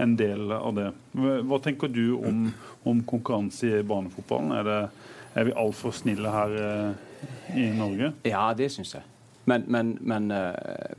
[0.00, 0.90] en del av det.
[1.16, 2.46] Hva tenker du om,
[2.84, 4.54] om konkurranse i barnefotballen?
[4.60, 7.26] Er, det, er vi altfor snille her uh,
[7.56, 8.14] i Norge?
[8.28, 9.10] Ja, det syns jeg.
[9.50, 10.94] Men, men, men uh,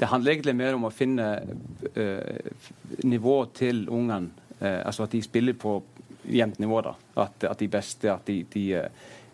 [0.00, 1.28] det handler egentlig mer om å finne
[1.96, 2.52] uh,
[3.04, 4.32] nivå til ungene.
[4.60, 5.78] Uh, altså at de spiller på
[6.24, 6.80] jevnt nivå.
[6.86, 6.94] da.
[7.26, 8.64] At, at de beste at de, de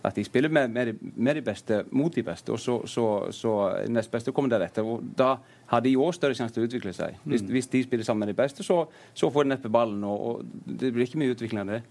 [0.02, 3.06] at de spiller med, med, med, de beste mot de beste, og så, så,
[3.36, 3.54] så
[3.92, 4.86] nest beste kommer deretter.
[4.86, 5.34] og Da
[5.72, 7.18] har de òg større sjanse til å utvikle seg.
[7.24, 7.50] Hvis, mm.
[7.52, 10.04] hvis, de spiller sammen med de beste, så, så får de neppe ballen.
[10.08, 11.82] Og, og, Det blir ikke mye utvikling av det.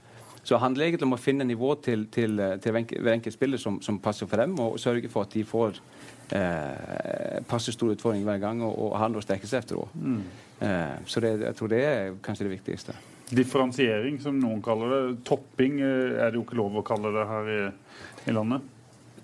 [0.41, 3.77] Så det handler egentlig om å finne nivå til, til, til hver enkelt spiller som,
[3.85, 5.77] som, passer for dem, og sørge for at de får
[6.35, 9.83] eh, passe stor utfordring hver gang og, og ha noe å strekke seg etter.
[9.95, 10.23] Mm.
[10.65, 12.97] Eh, så det, jeg tror det er kanskje det viktigste.
[13.29, 15.03] Differensiering, som noen kaller det.
[15.27, 17.61] Topping eh, er det jo ikke lov å kalle det her i,
[18.29, 18.75] i landet.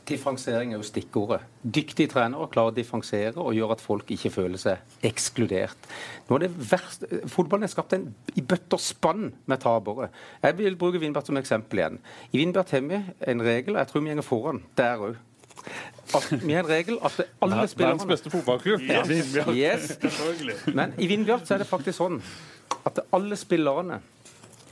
[0.05, 1.39] Differensiering er jo stikkordet.
[1.65, 5.87] Dyktige trenere klarer å differensiere og gjøre at folk ikke føler seg ekskludert.
[6.27, 10.11] Nå er det verst, Fotballen er skapt en, i bøtter spann med tapere.
[10.45, 11.97] Jeg vil bruke Vindbert som eksempel igjen.
[12.29, 15.17] I Vindbert har vi en regel, og jeg tror vi går foran der òg.
[16.41, 18.81] Vi har en regel at alle spillerne Verdens beste fotballklubb.
[18.81, 19.97] Yes.
[19.99, 20.67] yes.
[20.73, 22.19] Men i Vindbjart er det faktisk sånn
[22.85, 23.99] at alle spillerne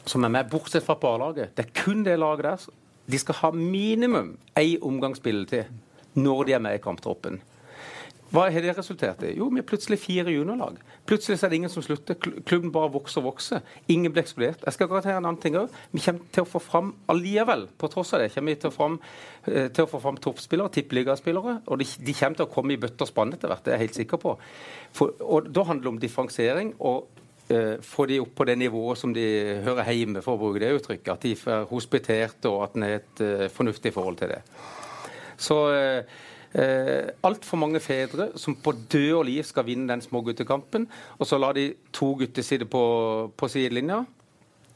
[0.06, 2.66] som er med, bortsett fra på A-laget, det er kun det laget der,
[3.06, 5.72] de skal ha minimum én omgang spilletid
[6.20, 7.40] når de er med i kamptroppen.
[8.34, 9.36] Hva har det resultert i?
[9.38, 10.80] Jo, vi er plutselig fire juniorlag.
[11.06, 12.18] Plutselig er det ingen som slutter.
[12.18, 13.62] Klubben bare vokser og vokser.
[13.94, 14.64] Ingen blir eksplodert.
[14.66, 15.76] Jeg skal garantere en annen ting òg.
[15.94, 18.74] Vi kommer til å få fram allikevel, på tross av det, kommer vi til å,
[18.74, 18.98] fram,
[19.46, 21.60] eh, til å få fram toppspillere, tippeligaspillere.
[21.68, 23.78] Og de, de, kommer til å komme i bøtter og spann etter hvert, det er
[23.78, 24.36] jeg helt sikker på.
[24.98, 26.74] For, og Da handler det om differensiering.
[26.80, 27.22] og
[27.54, 29.30] uh, få de opp på det nivået som de
[29.62, 31.14] hører hjemme, for å bruke det uttrykket.
[31.14, 34.42] At de er hospitert, og at en har et uh, fornuftig forhold til det.
[35.38, 36.22] Så uh,
[36.54, 40.88] Eh, Altfor mange fedre som på død og liv skal vinne den småguttekampen,
[41.18, 42.84] og så lar de to gutter sitte på,
[43.38, 44.04] på sidelinja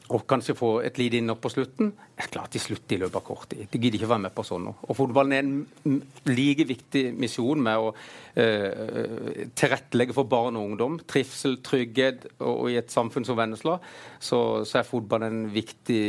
[0.08, 1.90] og kanskje få et lite innhopp på slutten.
[2.16, 3.66] Det er klart de slutter i løpet av kort tid.
[3.68, 4.80] De gidder ikke være med på sånn noe.
[4.88, 5.98] Og fotballen er en
[6.30, 10.96] like viktig misjon med å uh, tilrettelegge for barn og ungdom.
[11.12, 13.76] Trivsel, trygghet, og, og i et samfunn som Vennesla
[14.16, 16.02] så, så, er fotballen en viktig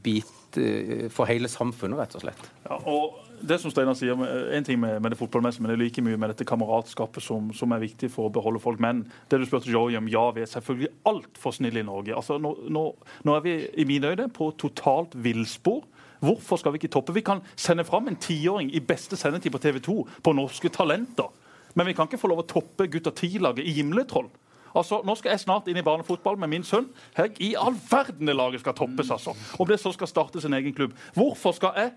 [0.00, 2.50] bit uh, for hele samfunnet, rett og slett.
[2.64, 4.16] Ja, og det som Steinar sier,
[4.54, 7.50] En ting med, med det fotballmessige, men det er like mye med dette kameratskapet som,
[7.56, 8.80] som, er viktig for å beholde folk.
[8.82, 12.14] Men det du spurte Joey om, ja, vi er selvfølgelig altfor snille i Norge.
[12.16, 12.86] Altså, nå, nå,
[13.26, 15.84] nå, er vi i mine øyne på totalt villspor.
[16.24, 17.14] Hvorfor skal vi ikke toppe?
[17.16, 21.28] Vi kan sende fram en tiåring i beste sendetid på TV 2 på norske talenter.
[21.76, 24.30] Men vi kan ikke få lov å toppe gutter ti-laget i Gimletroll.
[24.76, 26.88] Altså, Nå skal jeg snart inn i barnefotball med min sønn.
[27.16, 29.32] Her, I all verden det laget skal toppes, altså.
[29.58, 30.96] Om det så skal starte sin egen klubb.
[31.16, 31.94] Hvorfor skal jeg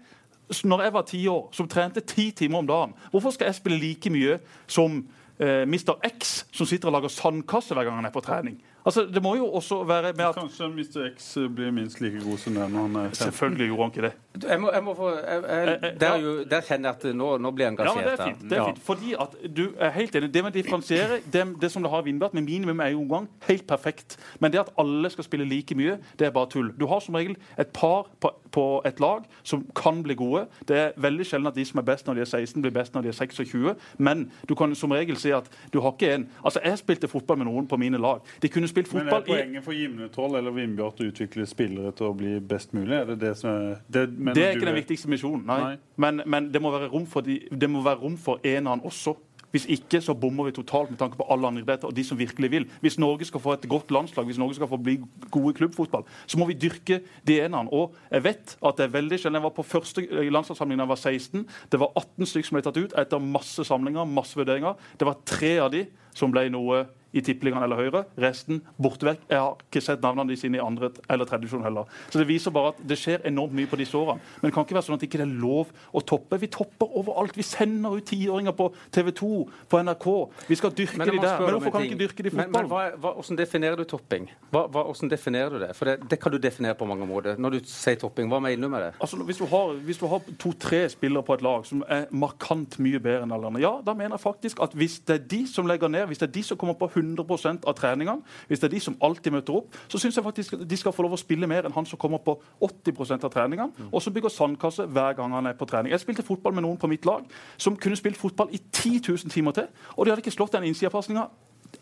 [0.49, 3.79] når jeg var ti år, som trente ti timer om dagen, hvorfor skal jeg spille
[3.79, 5.01] like mye som
[5.39, 5.97] eh, Mr.
[6.09, 8.57] X, som sitter og lager sandkasse hver gang han er på trening?
[8.85, 11.09] Altså, det må jo også være med at Kanskje Mr.
[11.15, 14.13] X blir minst like god som den når han er Selvfølgelig gjorde han ikke det.
[14.49, 17.51] Jeg må, jeg må få, jeg, jeg, der, jo, der, kjenner jeg at nå, nå
[17.51, 17.95] blir jeg engasjert.
[17.95, 18.49] Ja, men det er fint.
[18.49, 18.79] Det er fint.
[18.83, 20.29] Fordi at du er helt enig.
[20.33, 23.09] Det med å differensiere, det, det som det har vinnbart med minimum er jo en
[23.09, 24.17] gang helt perfekt.
[24.39, 26.71] Men det at alle skal spille like mye, det er bare tull.
[26.79, 30.45] Du har som regel et par på, på et lag som kan bli gode.
[30.69, 32.95] Det er veldig sjelden at de som er best når de er 16, blir best
[32.95, 33.75] når de er 26.
[33.97, 37.37] Men du kan som regel si at du har ikke en Altså, jeg spilte fotball
[37.41, 38.21] med noen på mine lag.
[38.41, 42.09] De kunne spilt fotball Men er poenget for Gimletroll eller Vindbjart å utvikle spillere til
[42.09, 42.95] å bli best mulig?
[42.95, 45.59] Er det det som er Det, det er ikke den viktigste misjonen, nei.
[45.63, 45.73] nei.
[45.97, 49.17] Men, men, det må være rom for, de, det må være rom for eneren også.
[49.51, 52.17] Hvis ikke så bommer vi totalt med tanke på alle andre idretter og de som
[52.19, 52.67] virkelig vil.
[52.83, 54.99] Hvis Norge skal få et godt landslag, hvis Norge skal få bli
[55.31, 57.71] gode klubbfotball, så må vi dyrke de enerne.
[57.73, 59.39] Og jeg vet at det er veldig sjelden.
[59.39, 61.47] Jeg var på første landslagssamling da jeg var 16.
[61.71, 64.77] Det var 18 stykker som ble tatt ut etter masse samlinger, masse vurderinger.
[64.99, 68.03] Det var tre av de som ble noe i tippeligaen eller Høyre.
[68.21, 69.23] Resten borte vekk.
[69.29, 71.89] Jeg har ikke sett navnene sine i andre eller tredje divisjon heller.
[72.09, 74.21] Så Det viser bare at det skjer enormt mye på disse årene.
[74.41, 76.39] Men det kan ikke være sånn at det ikke er lov å toppe.
[76.41, 77.37] Vi topper overalt.
[77.37, 79.31] Vi sender ut tiåringer på TV 2,
[79.69, 80.07] på NRK.
[80.49, 81.39] Vi skal dyrke de der.
[81.39, 82.69] Men hvorfor kan vi ikke dyrke de i fotball?
[82.69, 84.29] Men, men hva, hvordan definerer du topping?
[84.51, 85.71] Hva, hva, hvordan definerer du det?
[85.77, 87.39] For det, det, kan du definere på mange måter.
[87.39, 88.91] Når du sier topping, hva mener du med det?
[88.99, 93.25] Altså, Hvis du har, har to-tre spillere på et lag som er markant mye bedre
[93.25, 95.91] enn alle andre, ja, da mener jeg faktisk at hvis det er de som legger
[95.91, 98.81] ned, hvis det er de som kommer på 100% av treningene, hvis det er de
[98.83, 101.67] som alltid møter opp, så syns jeg faktisk de skal få lov å spille mer
[101.67, 103.91] enn han som kommer på 80 av treningene, mm.
[103.93, 105.93] og som bygger sandkasse hver gang han er på trening.
[105.95, 107.25] Jeg spilte fotball med noen på mitt lag
[107.57, 110.69] som kunne spilt fotball i 10 000 timer til, og de hadde ikke slått den
[110.69, 111.27] innsidepasninga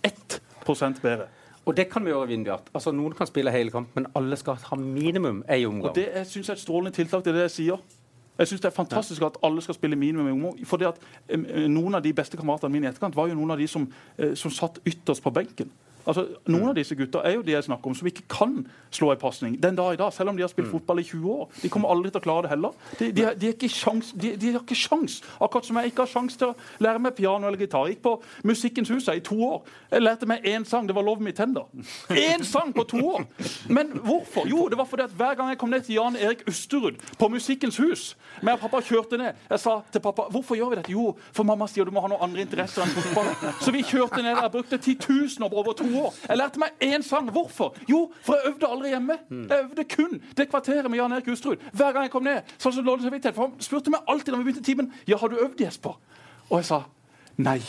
[0.05, 1.29] 1% bedre.
[1.67, 2.69] Og det kan vi gjøre, Vindbjart.
[2.73, 5.89] Altså, noen kan spille hele kampen, men alle skal ha minimum én omgang.
[5.89, 7.25] Og Det syns jeg er et strålende tiltak.
[7.25, 7.81] Det er det jeg sier.
[8.37, 10.55] Jeg synes Det er fantastisk at alle skal spille minimum med humor.
[10.63, 10.95] fordi at
[11.29, 13.87] eh, Noen av de beste kameratene mine i etterkant var jo noen av de som,
[14.17, 15.71] eh, som satt ytterst på benken.
[16.07, 18.55] Altså, Noen av disse gutta er jo de jeg snakker om, som ikke kan
[18.93, 20.73] slå en pasning den dag i dag, selv om de har spilt mm.
[20.77, 21.49] fotball i 20 år.
[21.61, 22.77] De kommer aldri til å klare det heller.
[22.99, 25.19] De, de, de, ikke sjans, de, de, har ikke sjans.
[25.43, 27.87] Akkurat som jeg ikke har sjans til å lære meg piano eller gitar.
[27.87, 28.15] Jeg gikk på
[28.47, 29.61] Musikkens hus i to år.
[29.91, 30.87] Jeg lærte meg én sang.
[30.87, 31.67] Det var 'Love Me Tender'.
[32.09, 33.25] Én sang på to år!
[33.69, 34.47] Men hvorfor?
[34.47, 37.27] Jo, det var fordi at hver gang jeg kom ned til Jan Erik Usterud på
[37.27, 40.93] Musikkens hus meg og pappa kjørte ned, jeg sa til pappa hvorfor gjør vi dette?
[40.93, 43.29] Jo, for mamma sier du må ha noen andre interesser enn fotball.
[43.63, 46.13] Så vi kjørte ned der, brukte titusener over to år.
[46.29, 47.31] Jeg lærte meg én sang.
[47.31, 47.75] Hvorfor?
[47.89, 49.17] Jo, for jeg øvde aldri hjemme.
[49.49, 51.57] Jeg øvde kun det kvarteret med Jan Erik Ustrud.
[51.73, 54.43] Hver gang jeg kom ned, sånn som lå det For Han spurte meg alltid når
[54.43, 55.97] vi begynte timen ja, har du øvd, Jesper.
[56.49, 56.83] Og jeg sa
[57.37, 57.59] Nei.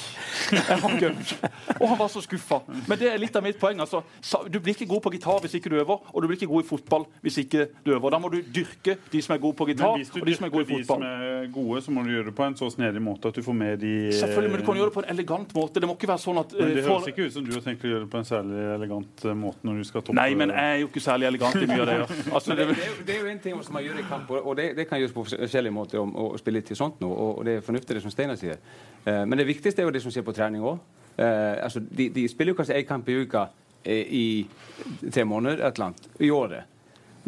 [0.48, 1.32] Jeg har gømt.
[1.76, 2.62] Og han var så skuffa.
[2.88, 3.76] Men det er litt av mitt poeng.
[3.84, 4.00] Altså,
[4.48, 6.64] du blir ikke god på gitar hvis ikke du øver, og du blir ikke god
[6.64, 8.14] i fotball hvis ikke du øver.
[8.14, 10.64] Da må du dyrke de som er gode på gitar, og de som er gode
[10.64, 11.04] i fotball.
[11.04, 12.56] Men hvis du dyrker de som er gode, så må du gjøre det på en
[12.56, 15.04] så snedig måte at du får med de Selvfølgelig, men du kan gjøre det på
[15.04, 15.84] en elegant måte.
[15.84, 17.66] Det må ikke være sånn at Men Det eh, høres ikke ut som du har
[17.68, 20.30] tenkt å gjøre det på en særlig elegant eh, måte når du skal toppe Nei,
[20.38, 21.98] men jeg er jo ikke særlig elegant i mye av det.
[22.38, 24.70] Altså, det, det, det, er jo en ting som man gjør i kamp, og det,
[24.78, 27.96] det kan gjøres på forskjellige måter å spille til sånt nå, og det er fornuftig
[27.98, 28.60] det som Steinar sier.
[29.08, 30.80] Eh, men det viktigste er jo det som skjer på trening òg.
[31.18, 33.48] Eh, altså, de, de, spiller jo kanskje én kamp i uka
[33.82, 36.62] eh, i tre måneder, et eller annet, i året.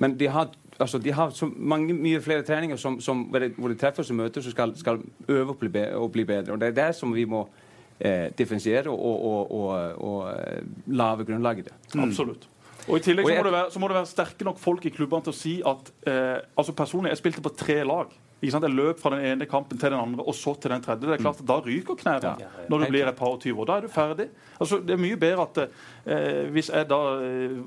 [0.01, 3.78] Men de har, altså, de har så mange, mye flere treninger som, som, hvor, de,
[3.81, 6.55] treffes og møtes og skal, skal øve bedre, og bli bedre.
[6.55, 7.49] Og det er der som vi må
[7.99, 10.33] eh, differensiere og, og, og, og
[10.87, 11.76] lave grunnlaget det.
[11.95, 12.09] Mm.
[12.09, 12.49] Absolutt.
[12.89, 15.26] Og I tillegg så må, være, så må, det være, sterke nok folk i klubbene
[15.26, 18.14] til å si at eh, altså Personlig, jeg spilte på tre lag.
[18.41, 21.05] Jeg løp fra den ene kampen til den andre og så til den tredje.
[21.05, 22.49] Det er klart at Da ryker knærne ja.
[22.68, 23.66] når du blir et par og tyve år.
[23.68, 24.28] Da er du ferdig.
[24.61, 27.59] Altså, det er mye bedre at eh, Hvis jeg da eh,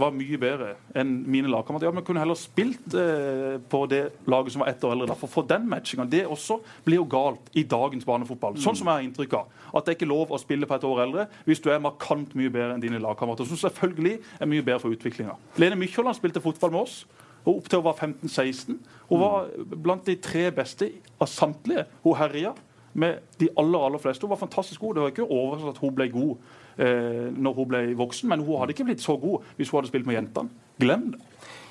[0.00, 4.54] var mye bedre enn mine lagkamerater ja, men kunne heller spilt eh, på det laget
[4.54, 5.10] som var ett år eldre.
[5.12, 6.08] Da, for å få den matchinga.
[6.08, 8.56] Det også blir jo galt i dagens barnefotball.
[8.62, 9.58] Sånn som jeg har inntrykk av.
[9.72, 12.32] At det er ikke lov å spille på et år eldre hvis du er markant
[12.38, 13.48] mye bedre enn dine lagkamerater.
[13.48, 15.36] Som selvfølgelig er mye bedre for utviklinga.
[15.60, 17.02] Lene Mykjåland spilte fotball med oss
[17.44, 18.76] og opp til hun var 15-16.
[19.08, 19.48] Hun var
[19.82, 20.90] blant de tre beste
[21.20, 21.86] av samtlige.
[22.04, 22.52] Hun herja
[22.92, 24.26] med de aller aller fleste.
[24.26, 24.94] Hun var fantastisk god.
[24.94, 26.36] Det var ikke overraskende at hun ble god
[26.78, 29.92] eh, når hun ble voksen, men hun hadde ikke blitt så god hvis hun hadde
[29.92, 30.64] spilt med jentene.
[30.80, 31.20] Glem det.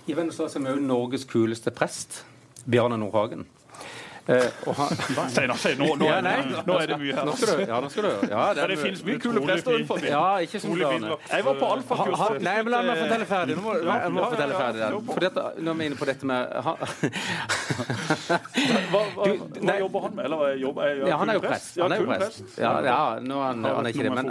[0.10, 2.24] I Vennesla er vi Norges kuleste prest,
[2.66, 3.46] Bjarne Nordhagen.
[4.22, 6.08] Steinar, nå, nå,
[6.68, 7.26] nå, er det mye her.
[7.26, 9.90] Nå skal du, ja, nå skal du, ja, det, det finnes mye kule prester rundt
[9.90, 10.12] forbi.
[10.12, 11.16] Ja, ikke som Bjarne.
[11.32, 12.22] Jeg var på alfakurs.
[12.46, 13.58] Nei, men la meg fortelle ferdig.
[13.58, 15.10] Nå må, jeg må fortelle ferdig den.
[15.10, 16.76] For dette, nå er vi inne på dette med hva,
[18.94, 20.24] hva, hva jobber han med?
[20.30, 21.74] Eller jobb, jeg, ja, han er jo prest.
[21.82, 22.42] Han er jo prest.
[22.62, 24.26] Ja, ja nå er han, han er ikke det, men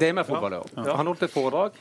[0.00, 0.90] Det er med fotball, ja.
[0.94, 1.80] Han holdt et foredrag.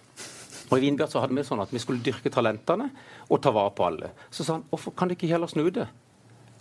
[0.70, 2.88] Og I Vinbjørn så hadde vi sånn at vi skulle dyrke talentene
[3.30, 4.14] og ta vare på alle.
[4.34, 5.86] Så sa han hvorfor kan de ikke heller snu det?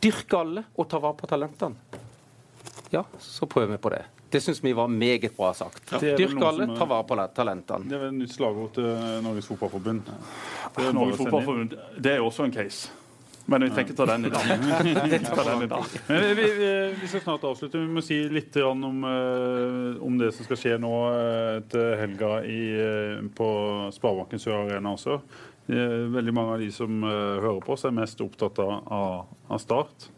[0.03, 2.01] Dyrke alle og ta vare på talentene.
[2.93, 4.03] Ja, så prøver vi på det.
[4.33, 5.93] Det syns vi var meget bra sagt.
[5.93, 7.89] Ja, Dyrke alle, ta vare på talentene.
[7.89, 8.89] Det er vel et nytt slagord til
[9.25, 10.03] Norges Fotballforbund.
[10.09, 12.91] Det er, Norges Fotballforbund, det er også en case.
[13.45, 14.51] Men vi ikke ta den i dag.
[14.85, 15.85] den i dag.
[16.07, 16.69] Men vi, vi,
[17.01, 17.81] vi, skal snart avslutte.
[17.81, 20.93] Vi må si litt om, eh, om det som skal skje nå
[21.59, 23.49] etter til helga i, eh, på
[23.95, 25.19] Sparebanken Sør Arena også.
[25.67, 27.11] Veldig mange av de som uh,
[27.41, 30.09] hører på oss, er mest opptatt av, av Start.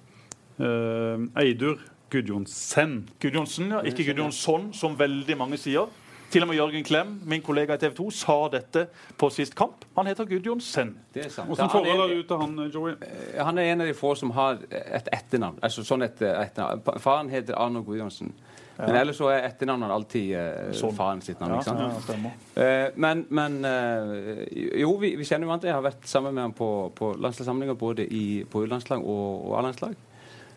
[0.57, 1.82] Uh, Eidur
[2.14, 3.03] Gudjonsen.
[3.20, 3.82] Gudjonsen, ja.
[3.84, 5.90] Ikke Gudjonsson, som veldig mange sier.
[6.34, 8.86] Til og med Jørgen Klem, min kollega i TV 2, sa dette
[9.18, 9.84] på sist kamp.
[9.97, 10.97] Han heter Gudjonsen.
[11.14, 11.47] Det er sant.
[11.47, 12.95] Hvordan forhold har du til han, Joey?
[13.38, 15.61] Han er en av de få som har et etternavn.
[15.62, 16.82] Altså sånn et, etternavn.
[17.03, 18.32] Faren heter Arno Gudjonsen.
[18.79, 20.95] Men ellers så er etternavnet alltid uh, sånn.
[20.97, 21.59] faren sitt navn.
[21.59, 22.25] ikke sant?
[22.57, 24.43] Ja, eh, men, men eh,
[24.81, 25.70] jo, vi, vi kjenner hverandre.
[25.70, 29.57] Jeg har vært sammen med ham på, på landslagssamlinger både i, på U-landslag og, og
[29.61, 29.97] A-landslag.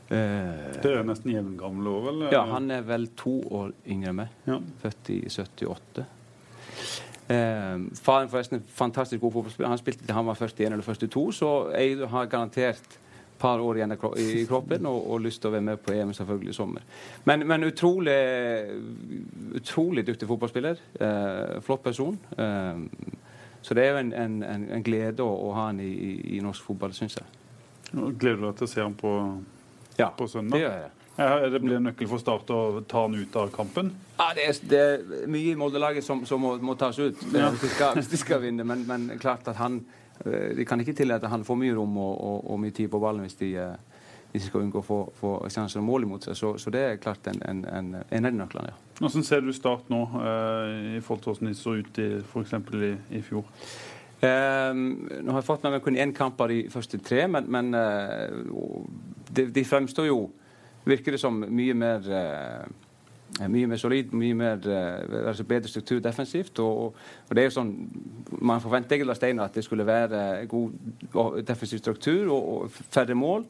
[0.10, 2.28] det er nesten jevngamle år, vel?
[2.34, 4.38] Ja, han er vel to år yngre enn meg.
[4.50, 4.62] Ja.
[4.82, 6.08] Født i 78.
[7.28, 9.74] faren forresten er fantastisk god fotballspiller.
[9.76, 12.98] Han spilte til han var 41 eller 42, så jeg har garantert
[13.38, 16.54] par år igjen i kroppen og, og, lyst til å være med på EM selvfølgelig
[16.54, 16.86] i sommer.
[17.30, 18.18] Men, men utrolig,
[19.60, 20.84] utrolig dyktig fotballspiller.
[21.00, 22.20] Eh, flott person.
[22.38, 22.84] Eh,
[23.62, 25.92] så det er jo en, en, en glede å, å, ha han i,
[26.38, 27.28] i norsk fotball, syns jeg.
[27.92, 29.12] Gleder du deg til å se ham på,
[30.00, 30.58] ja, på søndag?
[30.58, 30.94] Det gjør jeg.
[31.18, 33.90] Ja, det blir nøkkel for Start å ta han ut av kampen?
[34.20, 37.50] Ja, Det er, det er mye i Molde-laget som, som må, må, tas ut ja.
[37.50, 38.66] hvis, de skal, hvis, de skal, vinne.
[38.68, 39.82] Men, men klart at han
[40.26, 43.00] de kan ikke tillate at han får mye rom og, og, og mye tid på
[43.02, 43.98] ballen hvis de, eh,
[44.32, 46.38] hvis de skal unngå å få, få sjanser og mål imot seg.
[46.40, 48.74] Så, så, det er klart en, en, en, en av de nøklene.
[48.74, 48.82] Ja.
[49.02, 52.58] Hvordan ser du Start nå, eh, i forhold til hvordan de så ut i, f.eks.
[52.82, 53.46] I, i fjor?
[54.18, 57.50] Eh, nå har jeg fått med meg kun én kamp av de første tre, men,
[57.54, 58.34] men eh,
[59.30, 60.28] de, de, fremstår jo
[60.88, 62.62] Virker det som mye mer uh,
[63.52, 66.60] mye mer solid, mye mer, uh, altså bedre struktur defensivt.
[66.64, 66.96] Og,
[67.28, 67.74] og, det er jo sånn,
[68.42, 73.16] Man forventer egentlig av Steinar at det skulle være god defensiv struktur og, og færre
[73.16, 73.46] mål.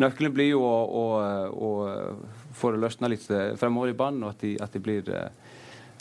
[0.00, 1.04] Nøkkelen blir jo å, å,
[1.54, 3.26] å få det løsna litt
[3.60, 5.10] fremover i banen, og at de, at de blir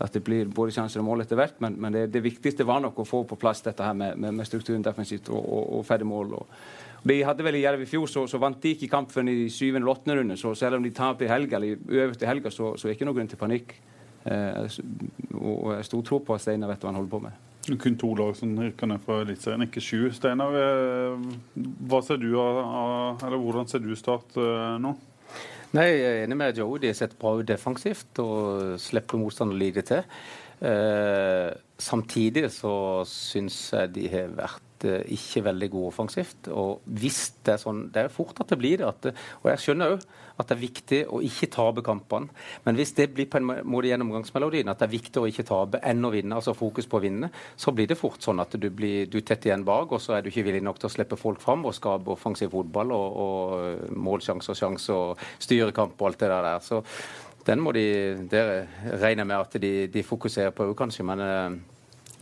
[0.01, 1.59] at det blir både sjanser og mål etter hvert.
[1.63, 4.33] Men, men det, det, viktigste var nok å få på plass dette her med, med,
[4.39, 6.33] med strukturen defensivt og, og, og ferdig mål.
[6.39, 6.57] Og,
[7.03, 9.83] de hadde vel i Jerv i fjor, så, så, vant de ikke kampen i syvende
[9.83, 10.37] eller åttende runde.
[10.39, 12.97] Så selv om de taper i helga, eller øverst i helga, så, så er det
[12.97, 13.73] ikke noen grunn til panikk.
[14.23, 14.77] Eh,
[15.35, 17.41] og jeg stor tro på at Steinar vet hva han holder på med.
[17.79, 19.99] Kun to lag som rykker ned fra Eliteserien, ikke sju.
[20.15, 24.95] Steinar, eh, hva ser du av, eller hvordan ser du Start eh, nå?
[25.73, 26.79] Nei, Jeg er enig med Joe.
[26.79, 30.03] De har sett bra ut defensivt og slipper motstander lite til.
[30.63, 31.49] Eh,
[31.81, 32.75] samtidig så
[33.09, 36.49] syns jeg de har vært ikke veldig gode offensivt.
[36.51, 38.89] Og hvis det er sånn Det er fort at det blir det.
[38.89, 42.31] At, og jeg skjønner òg at det er viktig å ikke tape kampene.
[42.65, 45.81] Men hvis det blir på en måte gjennomgangsmelodien, at det er viktig å ikke tape
[45.85, 48.69] enn å vinne, altså fokus på å vinne, så blir det fort sånn at du
[48.73, 51.19] blir du tett igjen bak, og så er du ikke villig nok til å slippe
[51.19, 56.25] folk fram og skape offensiv fotball og, og målsjanse og sjanse og styrekamp og alt
[56.25, 56.49] det der.
[56.65, 56.81] Så
[57.45, 57.85] den må de
[58.31, 58.43] Det
[59.01, 61.05] regner med at de, de fokuserer på òg, kanskje.
[61.05, 61.72] men eh,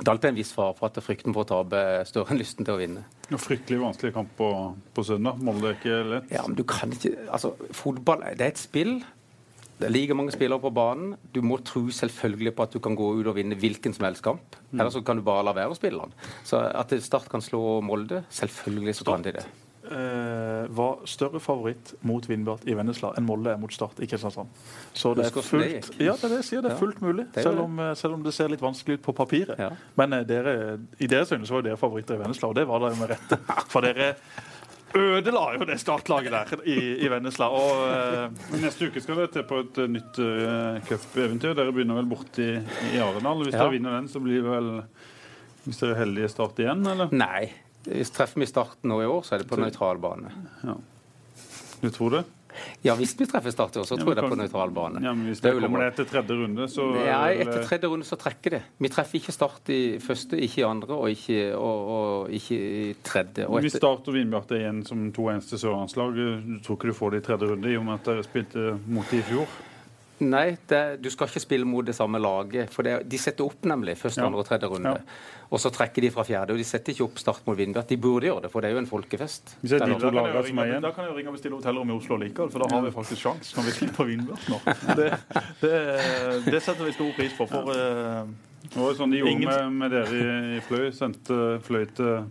[0.02, 2.40] det er alltid en viss fare for at frykten for å tape er større enn
[2.42, 3.04] lysten til å vinne.
[3.30, 4.50] Ja, fryktelig vanskelig kamp på,
[4.98, 5.38] på søndag.
[5.46, 6.32] Molde er ikke lett.
[6.34, 8.96] Ja, men du kan ikke Altså, fotball det er et spill.
[9.78, 11.14] Det er like mange spillere på banen.
[11.34, 14.26] Du må tro selvfølgelig på at du kan gå ut og vinne hvilken som helst
[14.26, 14.58] kamp.
[14.72, 14.80] Mm.
[14.80, 16.18] Eller så kan du bare la være å spille den.
[16.46, 19.46] Så at Start kan slå Molde, selvfølgelig så kan de det
[19.94, 24.52] eh, var større favoritt mot Vindbjart i Vennesla enn Molde er mot Start i Kristiansand.
[24.94, 27.66] Så det er fullt, ja, det er det jeg sier, det er fullt mulig, selv
[27.66, 29.60] om, eh, selv om det ser litt vanskelig ut på papiret.
[29.60, 29.74] Ja.
[30.00, 30.56] Men eh, dere,
[31.00, 33.42] i deres øyne så var dere favoritter i Vennesla, og det var dere med rette.
[33.72, 34.16] For dere
[34.98, 37.48] ødela jo det startlaget der i, i Vennesla.
[37.48, 41.56] Og, eh, Neste uke skal dere til på et uh, nytt uh, cupeventyr.
[41.58, 42.54] Dere begynner vel borte i,
[42.92, 43.46] i Arendal.
[43.46, 43.64] Hvis ja.
[43.64, 44.72] dere vinner den, så blir det vel
[45.66, 47.12] Hvis dere er heldige, Start igjen, eller?
[47.14, 47.52] Nei,
[47.86, 50.34] treffer vi starten nå i år, så er det på nøytral bane.
[50.66, 50.78] Ja.
[51.82, 52.24] Du tror det?
[52.82, 55.02] Ja, hvis vi treffer Start i år, så tror jeg det er på nøytral bane.
[55.04, 58.08] Ja, men Hvis det, det kommer det etter tredje runde, så Nei, etter tredje runde
[58.08, 58.62] så trekker det.
[58.82, 62.94] Vi treffer ikke Start i første, ikke i andre og ikke, og, og ikke i
[63.08, 63.48] tredje.
[63.48, 66.22] Og hvis Start og Vindbjarte er igjen som to eneste sørlandslag,
[66.66, 69.14] tror ikke du får det i tredje runde, i og med at dere spilte mot
[69.14, 69.60] det i fjor?
[70.22, 72.70] Nei, det, du skal ikke spille mot det samme laget.
[72.74, 74.28] For det, de setter opp nemlig første, ja.
[74.30, 74.92] andre og tredje runde.
[75.00, 75.48] Ja.
[75.52, 76.54] Og så trekker de fra fjerde.
[76.54, 77.90] Og de setter ikke opp start mot Vindbjart.
[77.90, 79.56] De burde gjøre det, for det er jo en folkefest.
[79.66, 82.70] Da kan, ringe, da kan jeg ringe og bestille hotellrom i Oslo likevel, for da
[82.76, 84.62] har vi faktisk sjans når vi slipper Vindbjart nå.
[85.02, 85.10] Det,
[85.62, 85.76] det,
[86.46, 87.48] det, setter vi stor pris på.
[87.50, 90.92] For, uh, det var sånn de gjorde med, med dere i, i Fløy.
[90.96, 92.28] Sendte Fløy til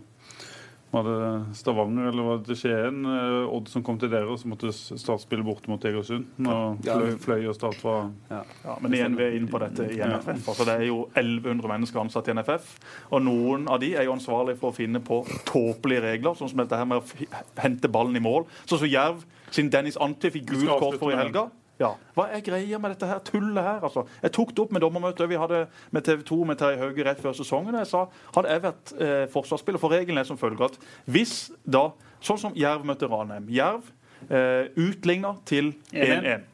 [0.91, 3.05] var det Stavanger eller var det Skien?
[3.05, 6.25] Eh, Odd som kom til dere, og så måtte Start spille borte mot Egersund.
[6.43, 8.41] Når fløy, fløy, og Start var ja.
[8.65, 8.75] ja.
[8.83, 10.49] Men igjen, vi er inne på dette i NFF.
[10.51, 12.73] Altså, det er jo 1100 mennesker ansatt i NFF.
[13.11, 16.63] Og noen av de er jo ansvarlige for å finne på tåpelige regler, sånn som
[16.63, 17.31] dette her med å
[17.63, 18.49] hente ballen i mål.
[18.65, 21.47] Sånn som Jerv, sin Dennis Ante fikk gult kort for i helga.
[21.81, 21.91] Ja.
[22.15, 23.81] Hva er greia med dette her tullet her?
[23.81, 24.05] Altså?
[24.21, 25.63] Jeg tok det opp med dommermøtet vi hadde
[25.95, 27.77] med TV 2 med Terje Hauge rett før sesongen.
[27.81, 28.05] Jeg sa
[28.35, 30.77] hadde jeg vært eh, forsvarsspiller, for regelen er som følger at
[31.09, 31.89] hvis da,
[32.21, 33.89] sånn som Jerv møtte Ranheim Jerv
[34.29, 36.47] eh, utligner til 1-1.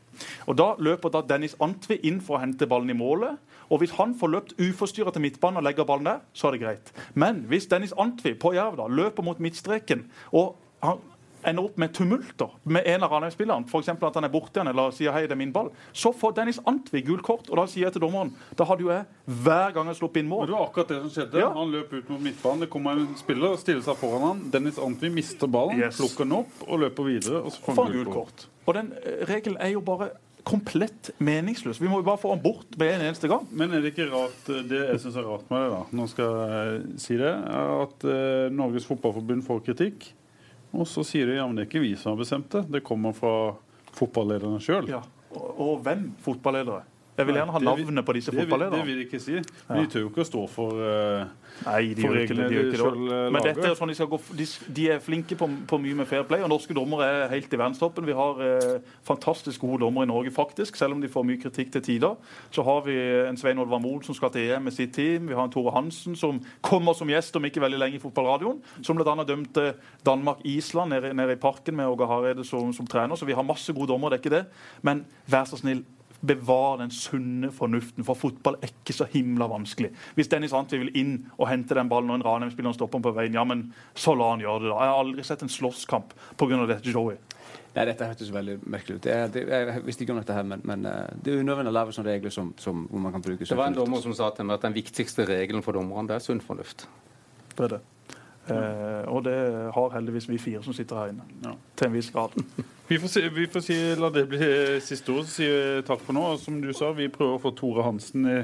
[0.49, 3.37] Og Da løper da Dennis Antvi inn for å hente ballen i målet.
[3.69, 6.63] Og Hvis han får løpt uforstyrra til midtbanen og legger ballen der, så er det
[6.63, 6.93] greit.
[7.13, 11.03] Men hvis Dennis Antvi på Jerv da løper mot midtstreken og han
[11.43, 13.89] ender opp med tumulter med en av Ranheim-spillerne, f.eks.
[13.89, 16.59] at han er borte igjen eller sier 'hei, det er min ball', så får Dennis
[16.65, 17.49] Antvi gult kort.
[17.49, 20.29] Og da sier jeg til dommeren da hadde jo jeg hver gang jeg sluppet inn
[20.29, 20.47] mål.
[20.47, 21.41] Det var akkurat det som skjedde.
[21.43, 21.49] Ja.
[21.53, 22.65] Han løp ut mot midtbanen.
[22.65, 24.45] Det kommer en spiller og stiller seg foran han.
[24.53, 25.97] Dennis Antvi mister ballen, yes.
[26.01, 27.43] plukker den opp og løper videre.
[27.43, 28.47] Og så får han gult kort.
[28.67, 30.11] Og den eh, regelen er jo bare
[30.47, 31.81] komplett meningsløs.
[31.81, 33.47] Vi må jo bare få han bort med en eneste gang.
[33.51, 36.07] Men er det ikke rart, eh, det jeg syns er rart med det, da, nå
[36.11, 40.07] skal jeg si det, er at uh, Norges Fotballforbund får kritikk
[40.77, 42.67] og så sier de ja, men det er ikke vi som har bestemt det.
[42.69, 43.33] Det kommer fra
[43.97, 44.89] fotballederne sjøl.
[44.91, 45.01] Ja.
[45.33, 46.83] Og, og, hvem fotballedere?
[47.17, 48.77] Jeg vil gjerne ha navnet på disse fotballederne.
[48.77, 49.39] Det vil de ikke si.
[49.67, 51.23] Men de tør jo ikke å stå for uh,
[51.65, 52.49] Nei, de ikke det.
[52.51, 54.45] De, de, de Men dette er sånn de, skal gå, de,
[54.77, 57.59] de er flinke på, på, mye med fair play, og norske dommere er helt i
[57.59, 58.05] verdenstoppen.
[58.05, 61.73] Vi har uh, fantastisk gode dommere i Norge, faktisk, selv om de får mye kritikk
[61.73, 62.37] til tider.
[62.53, 65.25] Så har vi en Svein Oddvar Moen som skal til EM med sitt team.
[65.31, 68.61] Vi har en Tore Hansen som kommer som gjest om ikke veldig lenge i fotballradioen.
[68.85, 69.17] Som bl.a.
[69.25, 69.71] dømte
[70.05, 73.17] Danmark-Island nede, nede, i parken med Åge Hareide som, som trener.
[73.17, 74.45] Så vi har masse gode dommere, det er ikke det.
[74.85, 75.81] Men vær så snill,
[76.25, 79.91] bevare den sunne fornuften, for fotball er ikke så himla vanskelig.
[80.17, 83.37] Hvis Dennis Antvi vil inn og hente den ballen, og en Ranheim-spiller stopper på veien,
[83.37, 84.77] ja, men så la han gjøre det, da.
[84.81, 86.65] Jeg har aldri sett en slåsskamp pga.
[86.65, 87.35] dette, showet.
[87.77, 89.05] Nei, Dette hørtes veldig merkelig ut.
[89.05, 91.75] Jeg, det, jeg visste ikke om dette, her, men, men eh, det er unødvendig å
[91.77, 94.31] lage sånne regler som, som, hvor man kan bruke Det var en dommer som sa
[94.33, 96.87] til meg at den viktigste regelen for dommerne det er sunn fornuft.
[97.53, 97.83] Det er det.
[98.47, 99.37] Eh, og det
[99.75, 101.27] har heldigvis vi fire som sitter her inne.
[101.43, 101.53] Ja.
[101.77, 102.33] Til en viss grad.
[102.87, 104.39] Vi får, si, vi får si, la det bli
[104.79, 105.47] siste ord, vi
[105.87, 106.21] takk for nå.
[106.33, 108.37] Og som du sa, vi prøver å få Tore Hansen i,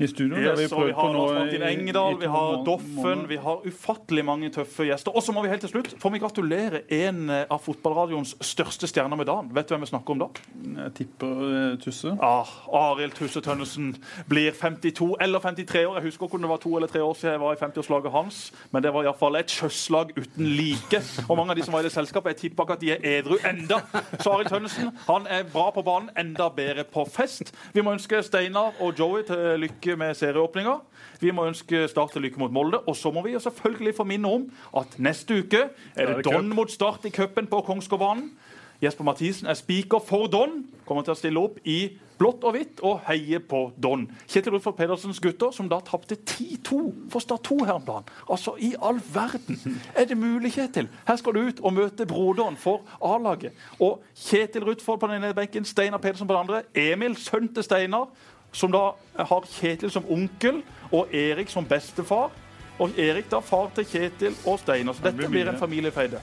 [0.00, 0.38] i studio.
[0.40, 3.28] Yes, vi, vi har Lars Martin Engedal, vi har Doffen, måneder.
[3.28, 5.12] vi har ufattelig mange tøffe gjester.
[5.12, 8.88] Og så må vi helt til slutt får vi gratulere en eh, av fotballradioens største
[8.88, 9.52] stjerner med dagen.
[9.56, 10.30] Vet du hvem vi snakker om da?
[10.86, 12.14] Jeg tipper eh, Tusse.
[12.24, 13.92] Ah, Arild Tusse Tønnesen
[14.30, 16.00] blir 52 eller 53 år.
[16.00, 18.16] Jeg husker ikke om det var to eller tre år siden jeg var i 50-årslaget
[18.16, 18.40] hans,
[18.72, 21.04] men det var iallfall et kjøsslag uten like.
[21.28, 23.08] Og mange av de som var i det selskapet, jeg tipper ikke at de er
[23.18, 23.73] edru enda.
[24.20, 27.52] Så Arild Tønnesen han er bra på banen, enda bedre på fest.
[27.74, 30.78] Vi må ønske Steinar og Joey til lykke med serieåpninga.
[31.20, 32.80] Vi må ønske Start til lykke mot Molde.
[32.86, 36.24] Og så må vi selvfølgelig få minne om at neste uke er det.
[36.26, 38.32] Don mot Start i cupen på Kongsgårdbanen.
[38.84, 40.64] Jesper Mathisen er spiker for Don.
[40.84, 44.04] Kommer til å stille opp i blått og hvitt og heie på Don.
[44.30, 46.80] Kjetil Rudfold Pedersens gutter, som da tapte 10-2
[47.12, 48.12] for Stad 2 her om dagen.
[48.30, 49.58] Altså, i all verden!
[49.96, 50.88] Er det mulig, Kjetil?
[51.08, 53.56] Her skal du ut og møte broderen for A-laget.
[53.80, 56.62] Og Kjetil Rudfold på den ene benken, Steinar Pedersen på den andre.
[56.74, 58.08] Emil, sønn til Steinar,
[58.54, 60.62] som da har Kjetil som onkel
[60.92, 62.30] og Erik som bestefar.
[62.78, 64.94] Og Erik da far til Kjetil og Steinar.
[64.94, 66.22] Så dette blir en familiefeide.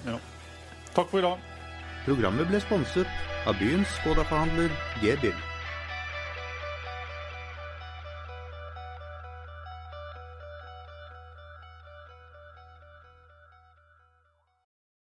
[0.92, 1.51] Takk for i dag.
[2.08, 4.74] Programmet ble sponset av byens Skoda-forhandler
[5.04, 5.51] G-bil.